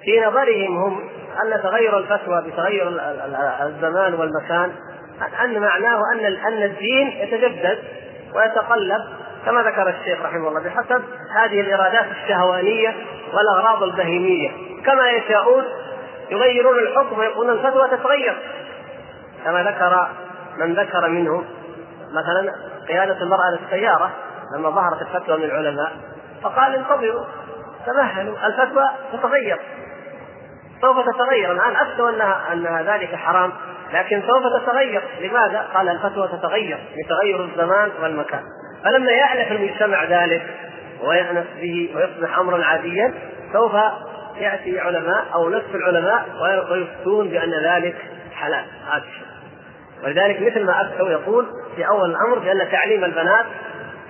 [0.03, 1.01] في نظرهم هم
[1.43, 2.89] أن تغير الفتوى بتغير
[3.63, 4.73] الزمان والمكان
[5.45, 7.79] أن معناه أن أن الدين يتجدد
[8.35, 9.05] ويتقلب
[9.49, 12.95] كما ذكر الشيخ رحمه الله بحسب هذه الإرادات الشهوانية
[13.33, 14.51] والأغراض البهيمية.
[14.85, 15.65] كما يشاءون
[16.31, 18.39] يغيرون الحكم ويقولون الفتوى تتغير.
[19.45, 20.09] كما ذكر
[20.59, 21.45] من ذكر منهم
[22.13, 22.53] مثلا
[22.89, 24.11] قيادة المرأة للسيارة
[24.55, 25.93] لما ظهرت الفتوى من العلماء
[26.43, 27.25] فقال انتظروا
[27.87, 29.61] تمهلوا الفتوى تتغير.
[30.81, 31.53] سوف تتغير.
[31.53, 33.53] الآن أفتوا أنها أن ذلك حرام
[33.93, 35.03] لكن سوف تتغير.
[35.21, 38.43] لماذا؟ قال الفتوى تتغير بتغير الزمان والمكان.
[38.85, 40.43] فلما يعرف المجتمع ذلك
[41.03, 43.15] ويأنس به ويصبح أمرا عاديا
[43.53, 43.73] سوف
[44.37, 46.27] يأتي علماء أو نصف العلماء
[46.71, 47.97] ويفتون بأن ذلك
[48.35, 49.05] حلال هذا
[50.05, 53.47] ولذلك مثل ما أفتوا يقول في أول الأمر بأن تعليم البنات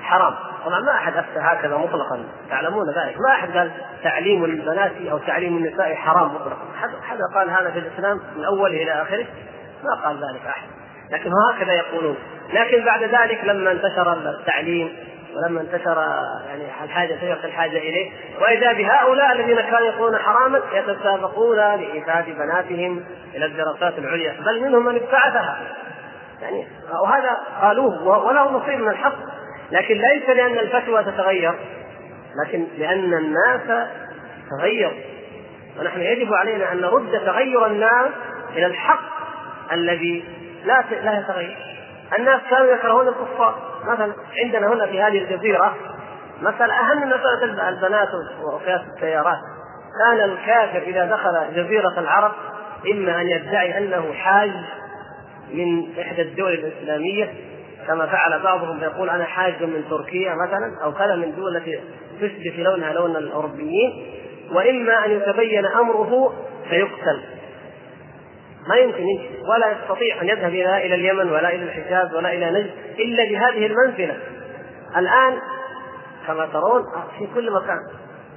[0.02, 0.34] حرام.
[0.64, 3.16] طبعا ما أحد أفتى هكذا مطلقا تعلمون ذلك.
[3.28, 3.70] ما أحد قال
[4.02, 6.66] تعليم البنات أو تعليم النساء حرام مطلقا.
[7.02, 9.26] حدا قال هذا في الإسلام من أوله إلى آخره
[9.84, 10.68] ما قال ذلك أحد.
[11.10, 12.16] لكن هكذا يقولون.
[12.52, 14.96] لكن بعد ذلك لما انتشر التعليم
[15.36, 15.98] ولما انتشر
[16.48, 23.46] يعني الحاجة سيرت الحاجة إليه وإذا بهؤلاء الذين كانوا يقولون حراما يتسابقون لايفاد بناتهم إلى
[23.46, 25.58] الدراسات العليا بل منهم من ابتعثها
[26.42, 26.66] يعني
[27.02, 29.16] وهذا قالوه وله نصيب من الحق.
[29.70, 31.54] لكن ليس لأن الفتوى تتغير
[32.44, 33.88] لكن لأن الناس
[34.50, 35.00] تغيروا.
[35.80, 38.10] ونحن يجب علينا أن نرد تغير الناس
[38.56, 39.10] إلى الحق
[39.72, 40.24] الذي
[40.64, 41.77] لا لا يتغير.
[42.18, 43.54] الناس كانوا يكرهون الكفار.
[43.84, 44.12] مثلا
[44.44, 45.74] عندنا هنا في هذه الجزيرة
[46.40, 48.08] مثلا أهم مسألة البنات
[48.42, 49.38] وقياس السيارات.
[49.98, 52.32] كان الكافر إذا دخل جزيرة العرب
[52.92, 54.50] إما أن يدعي أنه حاج
[55.54, 57.34] من إحدى الدول الإسلامية
[57.86, 61.80] كما فعل بعضهم يقول أنا حاج من تركيا مثلا أو كذا من الدول التي
[62.20, 64.06] تشبه لونها لون الأوروبيين
[64.52, 66.34] وإما أن يتبين أمره
[66.68, 67.22] فيقتل.
[68.68, 72.50] ما يمكن يمشي ولا يستطيع أن يذهب إلى إلى اليمن ولا إلى الحجاز ولا إلى
[72.50, 74.16] نجد إلا بهذه المنزلة.
[74.96, 75.38] الآن
[76.26, 76.82] كما ترون
[77.18, 77.78] في كل مكان.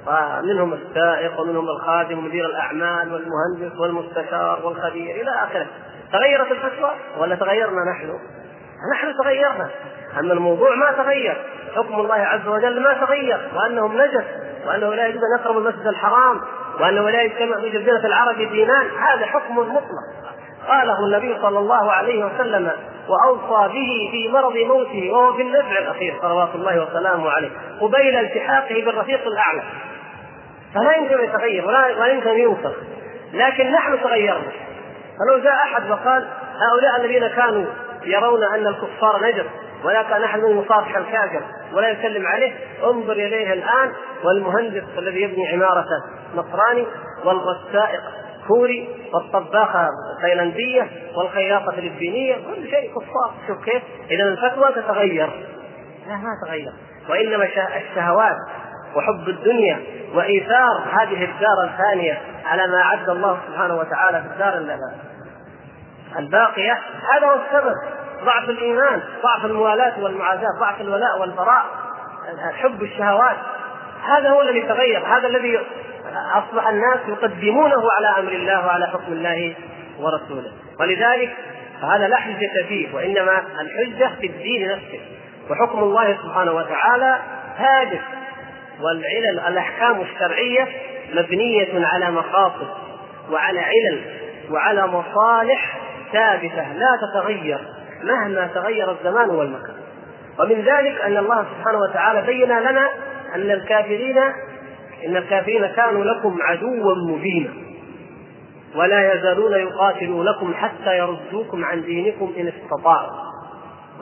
[0.07, 5.67] ومنهم السائق ومنهم الخادم ومدير الأعمال والمهندس والمستشار والخبير إلى آخره.
[6.13, 8.19] تغيرت الفتوى ولا تغيرنا نحن؟
[8.93, 9.69] نحن تغيرنا.
[10.19, 11.45] أما الموضوع ما تغير.
[11.75, 13.51] حكم الله عز وجل ما تغير.
[13.55, 14.25] وأنهم نجس.
[14.67, 16.41] وأنه لا يجوز أن يقرب المسجد الحرام.
[16.79, 18.85] وأنه لا يجتمع في جزيرة العرب دينان.
[18.99, 19.83] هذا حكم مطلق.
[20.67, 22.71] قاله النبي صلى الله عليه وسلم
[23.07, 27.49] وأوصى به في مرض موته وهو في النفع الأخير صلوات الله وسلامه عليه
[27.81, 29.63] قبيل التحاقه بالرفيق الأعلى.
[30.75, 32.73] فلا يمكن أن يتغير ولا يمكن أن ينسخ
[33.33, 34.51] لكن نحن تغيرنا.
[35.19, 36.27] فلو جاء أحد وقال
[36.59, 37.65] هؤلاء الذين كانوا
[38.05, 39.45] يرون أن الكفار نجس
[39.83, 40.21] ولا كان
[40.57, 41.41] يصافح الكافر
[41.73, 43.91] ولا يسلم عليه انظر إليه الآن
[44.23, 46.03] والمهندس الذي يبني عمارته
[46.35, 46.85] نصراني
[47.25, 48.01] والسائق
[48.47, 49.87] كوري والطباخة
[50.21, 53.33] تايلانديه والخياطة فلبينيه كل شيء كفار.
[53.47, 55.29] شوف كيف؟ اذا الفتوى تتغير.
[56.07, 56.73] لا ما تغير.
[57.09, 58.35] وإنما الشهوات
[58.95, 59.79] وحب الدنيا
[60.13, 64.77] وإيثار هذه الدار الثانية على ما اعد الله سبحانه وتعالى في الدار
[66.19, 66.79] الباقية
[67.13, 67.75] هذا هو السبب.
[68.25, 71.65] ضعف الإيمان ضعف الموالاه والمعاداة ضعف الولاء والبراء
[72.53, 73.37] حب الشهوات.
[74.03, 75.59] هذا هو الذي تغير هذا الذي
[76.33, 79.53] أصبح الناس يقدمونه على أمر الله وعلى حكم الله
[79.99, 80.51] ورسوله.
[80.79, 81.35] ولذلك
[81.81, 84.99] هذا لا حجة فيه وإنما الحجة في الدين نفسه.
[85.49, 87.19] وحكم الله سبحانه وتعالى
[87.57, 88.01] هادف
[88.81, 90.67] والعلل الأحكام الشرعية
[91.13, 92.67] مبنية على مقاصد
[93.31, 94.01] وعلى علل
[94.51, 95.79] وعلى مصالح
[96.13, 97.59] ثابتة لا تتغير
[98.03, 99.75] مهما تغير الزمان والمكان.
[100.39, 102.89] ومن ذلك أن الله سبحانه وتعالى بين لنا
[103.35, 104.17] أن الكافرين
[105.05, 107.53] إن الكافرين كانوا لكم عدوا مبينا
[108.75, 113.31] ولا يزالون يقاتلونكم حتى يردوكم عن دينكم إن استطاعوا.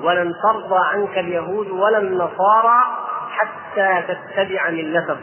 [0.04, 2.80] ولن ترضى عنك اليهود ولا النصارى
[3.30, 5.18] حتى تتبع ملتهم.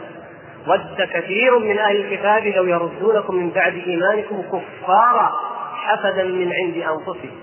[0.67, 5.31] ود كثير من أهل الكتاب لو يردونكم من بعد إيمانكم كفارا
[5.75, 7.37] حسدا من عند أنفسهم.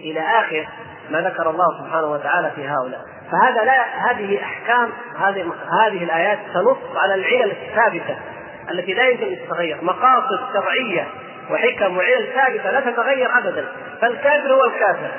[0.00, 0.66] إلى آخر
[1.10, 3.04] ما ذكر الله سبحانه وتعالى في هؤلاء.
[3.30, 5.52] فهذا لا هذه أحكام هذه
[5.86, 8.16] هذه الآيات تنص على العلل الثابتة
[8.70, 9.78] التي لا يمكن أن تتغير.
[9.82, 11.08] مقاصد شرعية
[11.50, 13.64] وحكم وعلل ثابتة لا تتغير ابدا.
[14.00, 15.10] فالكافر هو الكافر.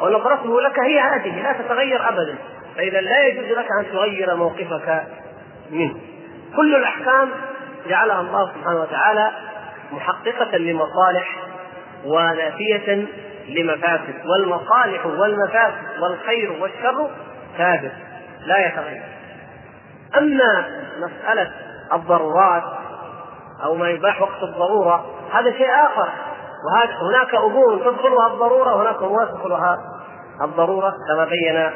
[0.00, 2.34] ونظرته لك هي هذه لا تتغير ابدا.
[2.76, 5.02] فإذا لا يجوز لك أن تغير موقفك
[5.70, 5.96] منه.
[6.56, 7.30] كل الأحكام
[7.88, 9.30] جعلها الله سبحانه وتعالى
[9.92, 11.36] محققة لمصالح
[12.04, 13.06] ونافية
[13.48, 14.14] لمفاسد.
[14.26, 17.10] والمصالح والمفاسد والخير والشر
[17.58, 17.92] ثابت
[18.46, 19.02] لا يتغير.
[20.16, 20.66] أما
[20.98, 21.52] مسألة
[21.92, 22.62] الضرورات
[23.64, 26.08] أو ما يباح وقت الضرورة هذا شيء آخر.
[26.66, 29.76] وهذا هناك أمور تدخلها الضرورة وهناك أمور تدخلها
[30.42, 31.72] الضرورة كما بين آه،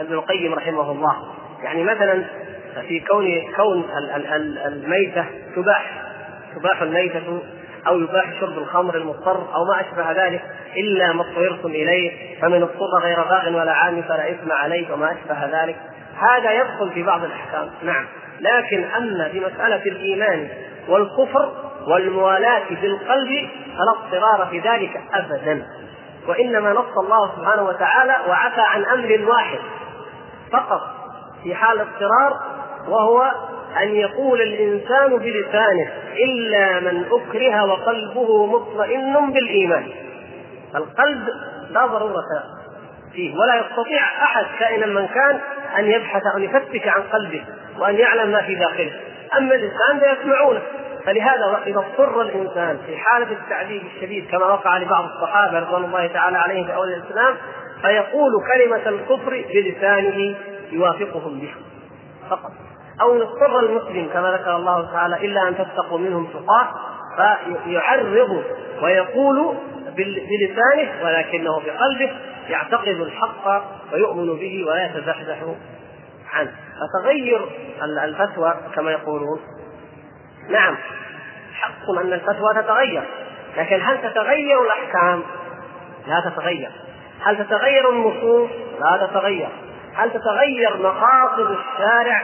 [0.00, 1.16] ابن القيم رحمه الله.
[1.62, 2.24] يعني مثلا
[2.88, 3.26] في كون
[3.56, 3.84] كون
[4.66, 5.24] الميتة
[5.56, 6.02] تباح
[6.56, 7.42] تباح الميتة
[7.86, 10.42] أو يباح شرب الخمر المضطر أو ما أشبه ذلك
[10.76, 15.62] إلا ما اضطررتم إليه فمن اضطر غير باغ ولا عام فلا إثم عليه وما أشبه
[15.62, 15.76] ذلك.
[16.16, 18.06] هذا يدخل في بعض الأحكام نعم.
[18.40, 20.48] لكن أما في مسألة الإيمان
[20.88, 21.52] والكفر
[21.86, 25.66] والموالاة في القلب فلا اضطرار في ذلك أبدا.
[26.28, 29.58] وإنما نص الله سبحانه وتعالى وعفى عن أمر واحد
[30.52, 30.80] فقط
[31.42, 32.40] في حال اضطرار
[32.88, 33.30] وهو
[33.82, 39.88] أن يقول الإنسان بلسانه إلا من أكره وقلبه مطمئن بالإيمان.
[40.74, 41.28] القلب
[41.70, 42.22] لا ضرورة
[43.12, 45.40] فيه ولا يستطيع أحد كائنا من كان
[45.78, 47.44] أن يبحث أو يفتش عن قلبه
[47.78, 48.92] وأن يعلم ما في داخله.
[49.38, 50.62] أما الإنسان فيسمعونه.
[51.04, 56.38] فلهذا إذا اضطر الإنسان في حالة التعذيب الشديد كما وقع لبعض الصحابة رضوان الله تعالى
[56.38, 57.36] عليهم في أول الإسلام
[57.82, 60.36] فيقول كلمة الكفر بلسانه
[60.72, 61.54] يوافقهم بها.
[62.30, 62.52] فقط.
[63.00, 66.68] أو يضطر المسلم كما ذكر الله تعالى إلا أن تتقوا منهم تقاه
[67.64, 68.44] فيعرض
[68.82, 69.56] ويقول
[69.96, 72.10] بلسانه ولكنه بقلبه
[72.48, 75.36] يعتقد الحق ويؤمن به ولا يتزحزح
[76.32, 76.52] عنه.
[76.80, 77.40] فتغير
[78.04, 79.40] الفتوى كما يقولون.
[80.48, 80.76] نعم
[81.54, 83.02] حق أن الفتوى تتغير
[83.56, 85.22] لكن هل تتغير الأحكام؟
[86.06, 86.70] لا تتغير.
[87.22, 88.50] هل تتغير النصوص؟
[88.80, 89.48] لا تتغير.
[89.94, 92.22] هل تتغير مقاصد الشارع؟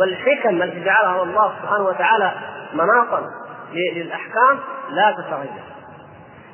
[0.00, 2.32] والحكم التي جعلها الله سبحانه وتعالى
[2.72, 3.30] مناطا
[3.72, 4.58] للأحكام؟
[4.90, 5.62] لا تتغير.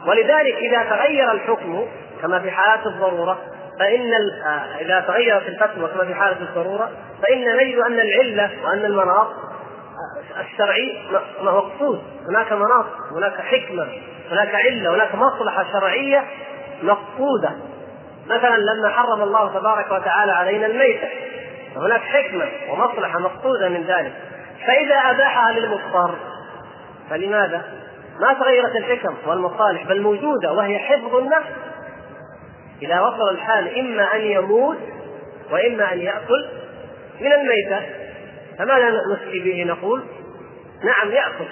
[0.07, 1.87] ولذلك إذا تغير الحكم
[2.23, 3.39] كما في حالات الضرورة
[3.79, 4.13] فإن
[4.45, 6.91] آه، إذا تغيرت الفتوى كما في حالة الضرورة
[7.23, 9.29] فإن نجد أن العلة وأن المناط
[10.41, 10.99] الشرعي
[11.43, 12.03] مقصود.
[12.29, 13.87] هناك مناط هناك حكمة
[14.31, 16.25] هناك علة هناك مصلحة شرعية
[16.83, 17.51] مقصودة.
[18.27, 21.09] مثلا لما حرم الله تبارك وتعالى علينا الميتة.
[21.77, 24.13] هناك حكمة ومصلحة مقصودة من ذلك.
[24.67, 26.15] فإذا أباحها للمضطر
[27.11, 27.63] فلماذا؟
[28.21, 31.51] ما تغيرت الحكم والمصالح بل موجودة وهي حفظ النفس.
[32.83, 34.79] إذا وصل الحال إما أن يموت
[35.51, 36.49] وإما أن يأكل
[37.21, 37.87] من الميتة
[38.59, 40.03] فماذا نسقي به نقول؟
[40.85, 41.45] نعم يأكل.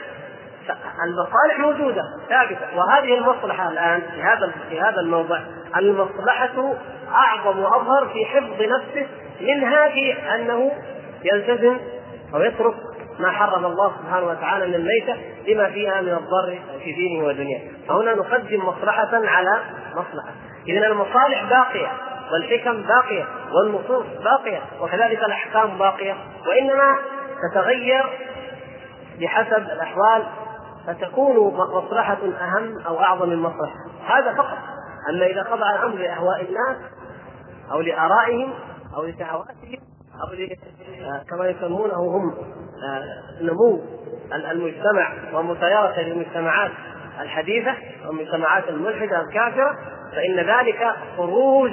[1.04, 2.76] المصالح موجودة ثابتة.
[2.76, 5.40] وهذه المصلحة الآن في هذا في هذا الموضع
[5.76, 6.74] المصلحة
[7.14, 9.06] أعظم وأظهر في حفظ نفسه
[9.40, 10.72] منها في أنه
[11.32, 11.76] يلتزم
[12.34, 12.74] أو يترك
[13.20, 15.16] ما حرم الله سبحانه وتعالى من الميتة
[15.48, 17.60] لما فيها من الضر في دينه ودنياه.
[17.88, 19.60] فهنا نقدم مصلحة على
[19.92, 20.30] مصلحة.
[20.68, 21.92] إذا المصالح باقية
[22.32, 26.98] والحكم باقية والنصوص باقية وكذلك الأحكام باقية وإنما
[27.52, 28.04] تتغير
[29.20, 30.22] بحسب الأحوال
[30.86, 33.76] فتكون مصلحة أهم أو أعظم من مصلحة.
[34.06, 34.58] هذا فقط.
[35.10, 36.76] أما إذا خضع الأمر لأهواء الناس
[37.72, 38.52] أو لآرائهم
[38.96, 39.78] أو لشهواتهم
[40.22, 40.28] أو
[41.30, 42.34] كما يسمونه هم
[42.84, 43.80] آه، نمو
[44.32, 46.70] المجتمع ومسايرة للمجتمعات
[47.20, 47.74] الحديثة
[48.06, 49.76] والمجتمعات الملحدة الكافرة
[50.12, 51.70] فإن ذلك خروج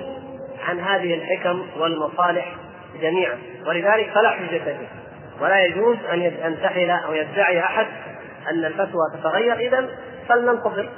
[0.68, 2.56] عن هذه الحكم والمصالح
[3.02, 3.38] جميعا.
[3.68, 4.88] ولذلك فلا حجة فيه.
[5.42, 7.88] ولا يجوز أن ينتحل أو يدعي أحد
[8.50, 9.54] أن الفتوى تتغير.
[9.54, 9.90] إذا
[10.30, 10.90] فلننتظر.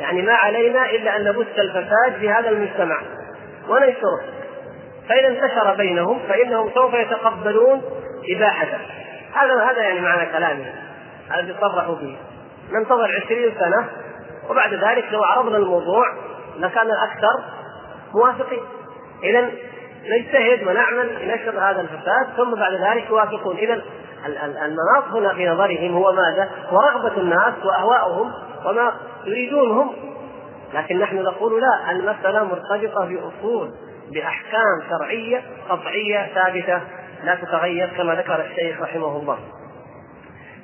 [0.00, 3.00] يعني ما علينا إلا أن نبث الفساد في هذا المجتمع.
[3.68, 4.39] وننشره.
[5.10, 7.82] فإذا انتشر بينهم فإنهم سوف يتقبلون
[8.28, 8.78] إباحته.
[9.34, 10.66] هذا هذا يعني معنى كلامي.
[11.30, 12.16] هذا صرحوا به.
[12.72, 13.88] ننتظر عشرين سنة
[14.50, 16.04] وبعد ذلك لو عرضنا الموضوع
[16.58, 17.44] لكان الأكثر
[18.14, 18.62] موافقين.
[19.22, 19.50] إذا
[20.06, 23.56] نجتهد ونعمل لنشر هذا الفساد ثم بعد ذلك يوافقون.
[23.56, 23.82] إذا
[24.64, 28.32] المناط هنا في نظرهم هو ماذا؟ هو رغبة الناس وأهواؤهم
[28.64, 28.92] وما
[29.24, 29.92] يريدون هم
[30.74, 33.70] لكن نحن نقول لا المسألة مرتبطة بأصول.
[34.14, 36.80] بأحكام شرعية قطعية ثابتة
[37.24, 39.38] لا تتغير كما ذكر الشيخ رحمه الله.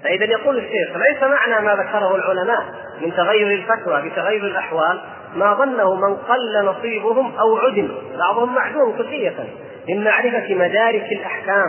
[0.05, 2.65] فإذا يقول الشيخ ليس معنى ما ذكره العلماء
[3.01, 5.01] من تغير الفتوى بتغير الأحوال
[5.35, 7.89] ما ظنه من قل نصيبهم أو عدم.
[8.19, 9.35] بعضهم معدوم كلية
[9.89, 11.69] من معرفة مدارك الأحكام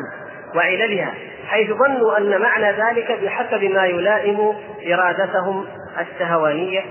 [0.56, 1.14] وعللها
[1.48, 4.54] حيث ظنوا أن معنى ذلك بحسب ما يلائم
[4.94, 5.66] إرادتهم
[6.00, 6.86] الشهوانية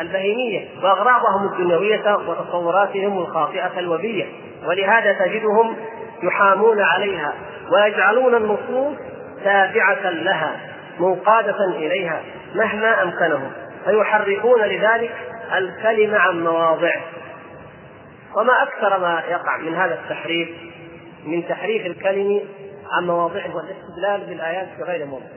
[0.00, 4.24] البهيمية وأغراضهم الدنيوية وتصوراتهم الخاطئة الوبية.
[4.66, 5.76] ولهذا تجدهم
[6.22, 7.32] يحامون عليها
[7.72, 8.96] ويجعلون النصوص
[9.44, 10.56] تابعة لها
[11.00, 12.20] منقادة إليها
[12.54, 13.50] مهما أمكنهم
[13.84, 15.14] فيحرفون لذلك
[15.58, 17.00] الكلمة عن مواضعه.
[18.36, 20.48] وما أكثر ما يقع من هذا التحريف
[21.26, 22.40] من تحريف الكلم
[22.92, 25.35] عن مواضعه والاستدلال بالآيات بغير موضع.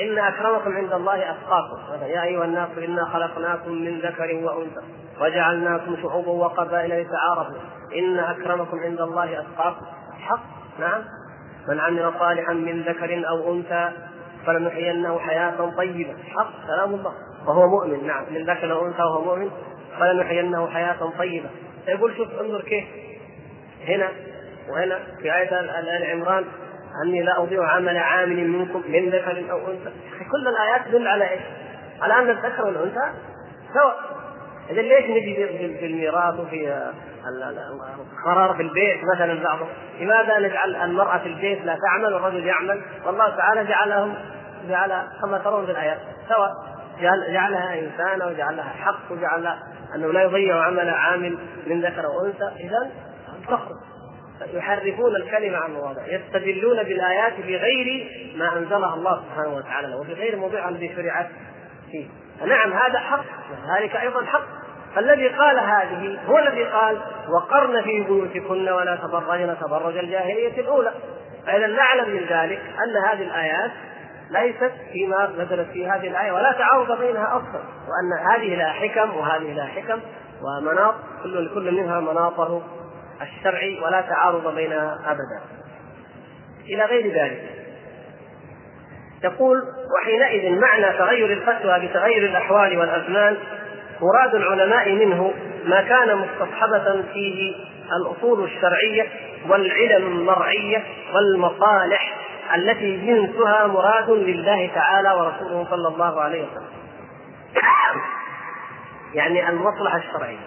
[0.00, 2.04] إن أكرمكم عند الله أتقاكم.
[2.06, 4.80] يا أيها الناس إنا خلقناكم من ذكر وأنثى
[5.20, 7.60] وجعلناكم شعوبا وقبائل لتعارفوا.
[7.98, 9.86] إن أكرمكم عند الله أتقاكم.
[10.20, 10.42] حق
[10.80, 11.02] نعم.
[11.68, 13.90] من عمل صالحا من ذكر أو أنثى
[14.46, 16.14] فلنحيينه حياة طيبة.
[16.36, 17.12] حق كلام الله.
[17.46, 18.24] وهو مؤمن نعم.
[18.30, 19.50] من ذكر أو أنثى وهو مؤمن
[20.00, 21.50] فلنحيينه حياة طيبة.
[21.88, 22.84] يقول شوف انظر كيف.
[23.88, 24.08] هنا
[24.68, 26.44] وهنا في آية آل عمران
[27.04, 29.92] أني لا أضيع عمل عامل منكم من ذكر أو أنثى.
[30.30, 31.40] كل الآيات تدل على إيش؟
[32.02, 33.12] على أن الذكر والأنثى
[33.74, 33.96] سواء.
[34.70, 35.34] إذا ليش نجي
[35.78, 36.90] في الميراث وفي
[38.12, 39.68] القرار في البيت مثلا بعضهم؟
[40.00, 44.14] لماذا نجعل المرأة في البيت لا تعمل والرجل يعمل؟ والله تعالى جعلهم
[44.68, 45.98] جعل كما ترون في الآيات.
[46.28, 46.50] سواء
[47.00, 49.56] جعل جعلها إنسانة وجعل لها حق وجعل
[49.94, 52.50] أنه لا يضيع عمل عامل من ذكر أو أنثى.
[52.60, 52.90] إذا
[53.46, 53.76] تخرج
[54.52, 60.92] يحرفون الكلمة عن مواضع يستدلون بالآيات بغير ما أنزلها الله سبحانه وتعالى وبغير موضوع الذي
[60.96, 61.28] شرعت
[61.90, 62.06] فيه.
[62.46, 64.44] نعم هذا حق وذلك أيضا حق.
[64.94, 70.92] فالذي قال هذه هو الذي قال وقرن في بيوتكن ولا تبرجن تبرج الجاهلية الأولى.
[71.46, 73.70] فإذا نعلم من ذلك أن هذه الآيات
[74.30, 79.52] ليست فيما نزلت في هذه الآية ولا تعارض بينها أصلا وأن هذه لها حكم وهذه
[79.52, 80.00] لها حكم
[80.42, 82.62] ومناط كل كل منها مناطه
[83.22, 85.40] الشرعي ولا تعارض بينها أبدا.
[86.68, 87.42] إلى غير ذلك.
[89.24, 89.62] يقول
[89.96, 93.36] وحينئذ معنى تغير الفتوى بتغير الأحوال والأزمان
[94.00, 97.54] مراد العلماء منه ما كان مستصحبة فيه
[97.92, 99.06] الأصول الشرعية
[99.48, 102.16] والعلل المرعية والمصالح
[102.54, 106.70] التي جنسها مراد لله تعالى ورسوله صلى الله عليه وسلم.
[109.14, 110.38] يعني المصلحة الشرعية.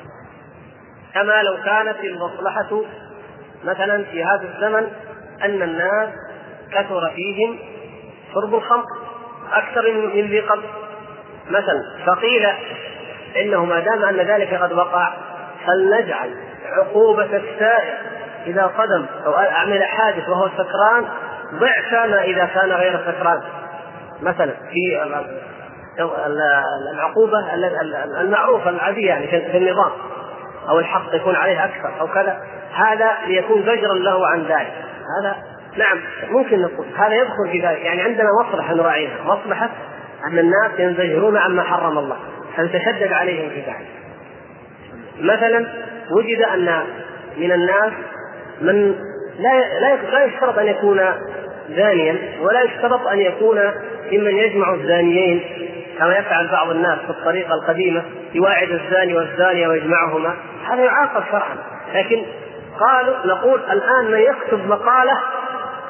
[1.13, 2.81] كما لو كانت المصلحة
[3.63, 4.87] مثلا في هذا الزمن
[5.43, 6.09] أن الناس
[6.71, 7.59] كثر فيهم
[8.33, 8.85] شرب الخمر
[9.53, 10.63] أكثر من ذي قبل.
[11.49, 12.47] مثلا فقيل
[13.41, 15.13] إنه ما دام أن ذلك قد وقع
[15.67, 16.35] فلنجعل
[16.65, 17.93] عقوبة السائر
[18.45, 21.05] إذا صدم أو عمل حادث وهو سكران
[21.53, 23.41] ضعف ما إذا كان غير سكران.
[24.21, 25.03] مثلا في
[26.93, 27.37] العقوبة
[28.21, 29.91] المعروفة العادية يعني في النظام.
[30.69, 32.41] أو الحق يكون عليه أكثر أو كذا.
[32.73, 34.73] هذا ليكون زجرا له عن ذلك.
[35.19, 35.35] هذا
[35.77, 35.99] نعم
[36.29, 37.79] ممكن نقول هذا يدخل في ذلك.
[37.79, 39.23] يعني عندنا مصلحة نراعيها.
[39.25, 39.69] مصلحة
[40.27, 42.17] أن الناس ينزجرون عما حرم الله.
[42.55, 43.87] فنتشدد عليهم في ذلك.
[45.19, 45.67] مثلا
[46.11, 46.83] وجد أن
[47.37, 47.93] من الناس
[48.61, 48.95] من
[49.39, 49.79] لا
[50.11, 51.01] لا يشترط أن يكون
[51.69, 53.59] زانيا ولا يشترط أن يكون
[54.11, 55.43] ممن يجمع الزانيين.
[55.99, 60.35] كما يفعل بعض الناس في الطريقة القديمة يواعد الزاني والزانية ويجمعهما.
[60.69, 61.57] هذا يعاقب شرعا.
[61.93, 62.25] لكن
[62.79, 65.19] قالوا نقول الآن من يكتب مقالة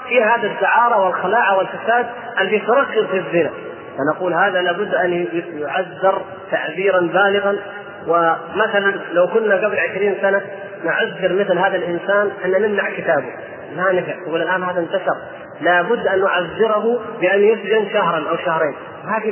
[0.09, 2.05] في هذا الدعاره والخلاعة والفساد
[2.39, 3.51] الذي تركز في الزنا.
[3.97, 7.57] فنقول هذا لابد أن يعذر تعذيرا بالغا.
[8.07, 10.41] ومثلا لو كنا قبل عشرين سنة
[10.85, 13.33] نعذر مثل هذا الإنسان أن نمنع كتابه.
[13.75, 14.13] ما نفع.
[14.27, 15.17] يقول الآن هذا انتشر.
[15.61, 18.75] لابد أن نعذره بأن يسجن شهرا أو شهرين.
[19.05, 19.31] ما في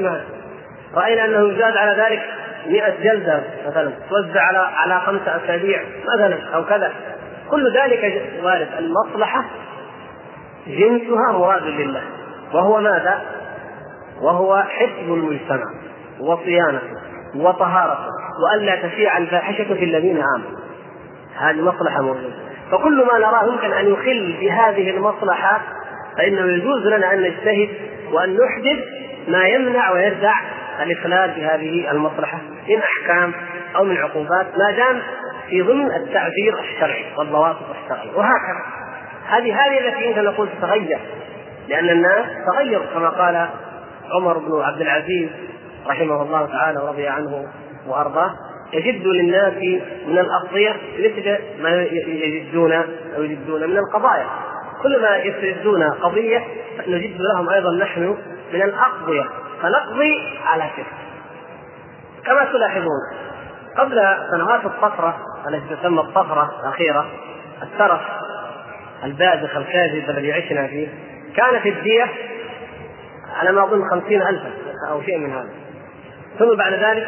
[0.96, 2.22] رأينا أنه يزاد على ذلك
[2.68, 5.82] مئة جلدة مثلا توزع على على خمسة أسابيع
[6.16, 6.92] مثلا أو كذا.
[7.52, 9.46] كل ذلك وارد المصلحة
[10.68, 12.02] جنسها مراد لله
[12.54, 13.22] وهو ماذا؟
[14.22, 15.66] وهو حفظ المجتمع
[16.20, 16.98] وصيانته
[17.36, 18.08] وطهارته
[18.44, 20.60] وألا تشيع الفاحشة في الذين آمنوا.
[21.38, 22.36] هذه مصلحة موجودة.
[22.72, 25.62] فكل ما نراه يمكن أن يخل بهذه المصلحة
[26.18, 27.70] فإنه يجوز لنا أن نجتهد
[28.12, 28.80] وأن نحدث
[29.28, 30.34] ما يمنع ويردع
[30.80, 32.38] الإخلال بهذه المصلحة
[32.69, 33.34] من أحكام
[33.76, 35.01] أو من عقوبات ما دام
[35.49, 38.11] في ضمن التعبير الشرعي والضوابط الشرعية.
[38.15, 38.65] وهكذا.
[39.28, 40.99] هذه هذه التي يمكن نقول تتغير
[41.67, 43.47] لأن الناس تغيروا كما قال
[44.11, 45.30] عمر بن عبد العزيز
[45.88, 47.47] رحمه الله تعالى ورضي عنه
[47.88, 48.32] وأرضاه.
[48.74, 49.53] يجد للناس
[50.07, 52.74] من الأقضية مثل ما يجدون
[53.17, 54.26] أو يجدون من القضايا.
[54.84, 56.43] كل ما يستجدون قضية
[56.88, 58.17] نجد لهم أيضا نحن
[58.53, 59.26] من الأقضية.
[59.62, 60.86] فنقضي على تلك
[62.26, 63.01] كما تلاحظون
[63.78, 67.05] قبل سنوات الطفرة التي تسمى الطفرة الأخيرة
[67.62, 68.01] الترف
[69.03, 70.88] البازخ الكاذب الذي عشنا فيه
[71.36, 72.09] كانت الدية
[73.39, 74.51] على ما أظن خمسين ألفا
[74.89, 75.49] أو شيء من هذا.
[76.39, 77.07] ثم بعد ذلك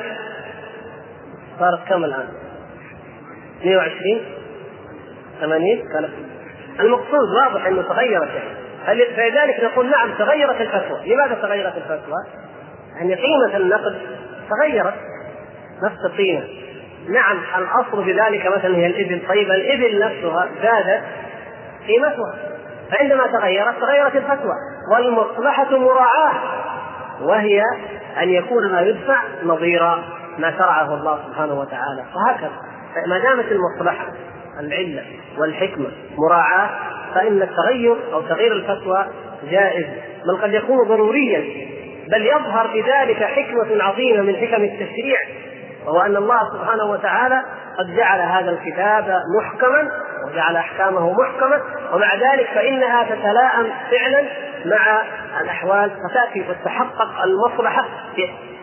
[1.59, 2.27] صارت كم الآن؟
[3.65, 4.21] 120
[5.39, 5.61] 80
[5.93, 6.09] كانت
[6.79, 12.17] المقصود واضح إنه تغيرت يعني فلذلك نقول نعم تغيرت الفتوى، لماذا تغيرت الفتوى؟
[12.95, 14.01] يعني قيمة النقد
[14.49, 14.93] تغيرت
[15.83, 16.43] نفس القيمة.
[17.09, 19.27] نعم الأصل في ذلك مثلا هي الإبل.
[19.27, 21.03] طيب الإبل نفسها زادت
[21.87, 22.35] قيمتها.
[22.91, 24.55] فعندما تغيرت تغيرت الفتوى.
[24.93, 26.33] والمصلحة مراعاة.
[27.21, 27.61] وهي
[28.21, 29.83] أن يكون ما يدفع نظير
[30.37, 32.05] ما شرعه الله سبحانه وتعالى.
[32.15, 32.51] وهكذا
[33.07, 34.07] ما دامت المصلحة
[34.59, 35.05] العلة
[35.37, 35.87] والحكمة
[36.17, 36.69] مراعاة
[37.15, 39.05] فإن التغير أو تغيير الفتوى
[39.49, 39.85] جائز.
[40.25, 41.72] بل قد يكون ضروريا
[42.11, 45.19] بل يظهر بذلك حكمة عظيمة من حكم التشريع
[45.85, 47.43] وهو أن الله سبحانه وتعالى
[47.79, 49.91] قد جعل هذا الكتاب محكما
[50.25, 51.61] وجعل أحكامه محكمة
[51.93, 54.23] ومع ذلك فإنها تتلائم فعلا
[54.65, 55.01] مع
[55.41, 57.85] الأحوال فتأتي وتتحقق المصلحة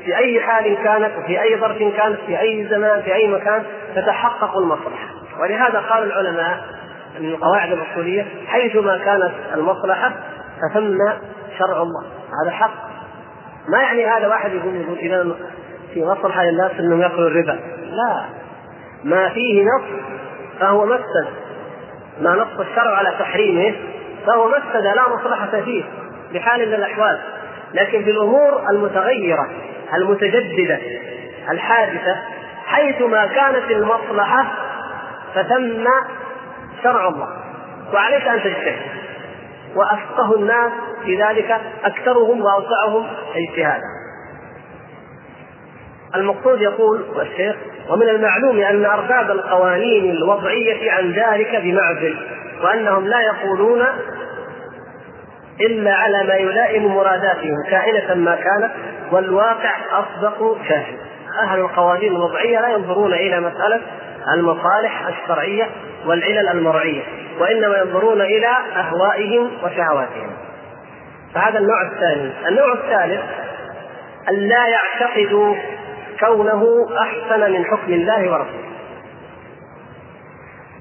[0.04, 3.62] في, أي حال كانت وفي أي ظرف كانت في أي زمان في أي مكان
[3.96, 5.08] تتحقق المصلحة.
[5.40, 6.64] ولهذا قال العلماء
[7.20, 10.12] من القواعد الأصولية حيثما كانت المصلحة
[10.62, 10.98] فثم
[11.58, 12.04] شرع الله.
[12.44, 12.89] هذا حق.
[13.68, 15.36] ما يعني هذا واحد يقول يقول إذا
[15.94, 17.60] في مصلحة للناس أنهم يأكلوا الربا.
[17.82, 18.24] لا.
[19.04, 19.82] ما فيه نص
[20.60, 21.28] فهو مفسد.
[22.20, 23.76] ما نص الشرع على تحريمه
[24.26, 25.84] فهو مفسد لا مصلحة فيه
[26.34, 27.18] بحال من الأحوال.
[27.74, 29.50] لكن في الأمور المتغيرة
[29.94, 30.78] المتجددة
[31.50, 32.16] الحادثة
[32.66, 34.46] حيثما كانت المصلحة
[35.34, 35.88] فثم
[36.82, 37.28] شرع الله.
[37.94, 39.00] وعليك أن تجتهد.
[39.76, 40.72] وأفقه الناس
[41.04, 43.06] في ذلك أكثرهم وأوسعهم.
[43.34, 44.00] اجتهادا
[46.14, 47.56] المقصود يقول الشيخ
[47.90, 52.16] ومن المعلوم أن أرباب القوانين الوضعية عن ذلك بمعزل
[52.62, 53.84] وأنهم لا يقولون
[55.60, 58.70] إلا على ما يلائم مراداتهم كائنة ما كانت
[59.12, 60.98] والواقع أصدق شاهد
[61.42, 63.80] أهل القوانين الوضعية لا ينظرون إلى مسألة
[64.28, 65.70] المصالح الشرعية
[66.06, 67.02] والعلل المرعية
[67.40, 70.36] وإنما ينظرون إلى أهوائهم وشهواتهم.
[71.34, 73.20] فهذا النوع الثاني النوع الثالث
[74.30, 75.54] أن لا يعتقدوا
[76.20, 78.70] كونه أحسن من حكم الله ورسوله.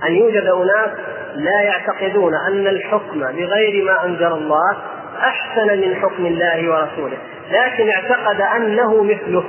[0.03, 0.89] أن يوجد أناس
[1.35, 4.77] لا يعتقدون أن الحكم بغير ما أنزل الله
[5.19, 7.17] أحسن من حكم الله ورسوله
[7.51, 9.43] لكن اعتقد أنه مثله.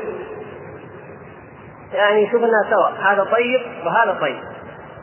[1.93, 4.41] يعني شفنا سوا هذا طيب وهذا طيب.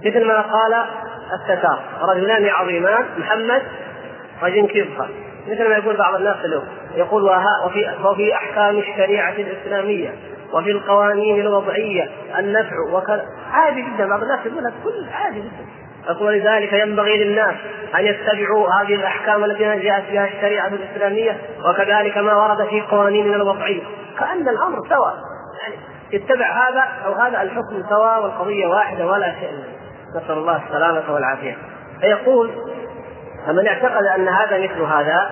[0.05, 0.85] مثل ما قال
[1.33, 3.61] التتار رجلان عظيمان محمد
[4.43, 4.87] وجنكيز
[5.47, 6.63] مثل ما يقول بعض الناس اليوم
[6.95, 7.23] يقول
[7.65, 10.15] وفي وفي أحكام الشريعة الإسلامية
[10.53, 12.09] وفي القوانين الوضعية
[12.39, 13.25] النفع وكذا.
[13.51, 15.65] عادي جدا بعض الناس يقول كل عادي جدا.
[16.09, 17.55] يقول لذلك ينبغي للناس
[17.95, 21.37] أن يتبعوا هذه الأحكام التي جاءت بها الشريعة الإسلامية
[21.69, 23.83] وكذلك ما ورد في قوانيننا الوضعية.
[24.19, 25.15] كأن الأمر سواء
[25.61, 25.75] يعني
[26.13, 29.49] يتبع هذا أو هذا الحكم سواء والقضية واحدة ولا شيء.
[30.15, 31.57] نسأل الله السلامة والعافية.
[32.01, 32.51] فيقول
[33.45, 35.29] فمن اعتقد أن هذا مثل هذا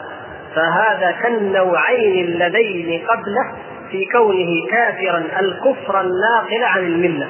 [0.55, 3.51] فهذا كالنوعين اللذين قبله
[3.91, 7.27] في كونه كافرا الكفر الناقل عن الملة.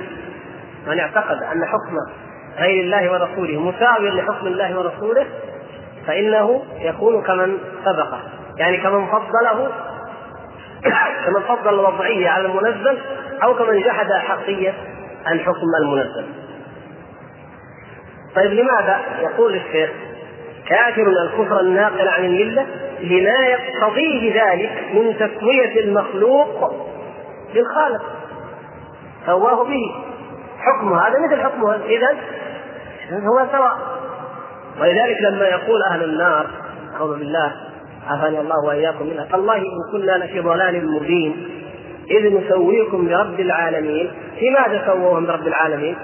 [0.88, 1.98] من اعتقد أن حكم
[2.58, 5.26] غير الله ورسوله مساويا لحكم الله ورسوله
[6.08, 8.20] فإنه يكون كمن سبقه.
[8.58, 9.72] يعني كمن فضله
[11.26, 12.98] كمن فضل الوضعية على المنزل
[13.44, 14.74] أو كمن جحد حقية
[15.28, 16.26] الحكم المنزل.
[18.36, 19.90] طيب لماذا يقول الشيخ
[20.70, 22.66] كافر الكفر الناقل عن الملة
[23.02, 26.74] لما يقتضيه ذلك من تسوية المخلوق
[27.54, 28.02] بالخالق؟
[29.26, 29.96] سواه به.
[30.60, 32.18] حكمه هذا مثل حكمه اذا
[33.12, 33.78] هو سواء.
[34.82, 36.48] ولذلك لما يقول أهل النار
[36.96, 37.52] أعوذ بالله
[38.08, 41.50] عافاني الله وإياكم منها تالله إن كنا لفي ضلال مبين
[42.12, 44.12] إذ نسويكم برب العالمين.
[44.40, 45.96] في ماذا سووهم برب العالمين؟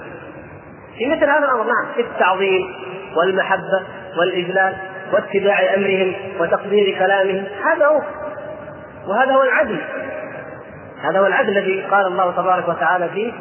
[0.98, 2.74] في مثل هذا الأمر نعم في التعظيم
[3.18, 3.82] والمحبة
[4.20, 4.74] والاجلال
[5.14, 7.44] واتباع أمرهم وتقدير كلامهم.
[7.64, 8.02] هذا هو
[9.08, 9.80] وهذا هو العدل.
[11.02, 13.32] هذا هو العدل الذي قال الله تبارك وتعالى فيه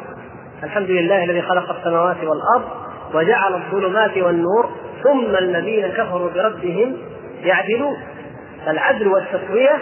[0.63, 2.63] الحمد لله الذي خلق السماوات والأرض
[3.13, 4.69] وجعل الظلمات والنور
[5.03, 6.97] ثم الذين كفروا بربهم
[7.43, 7.97] يعدلون.
[8.67, 9.77] العدل والتسويه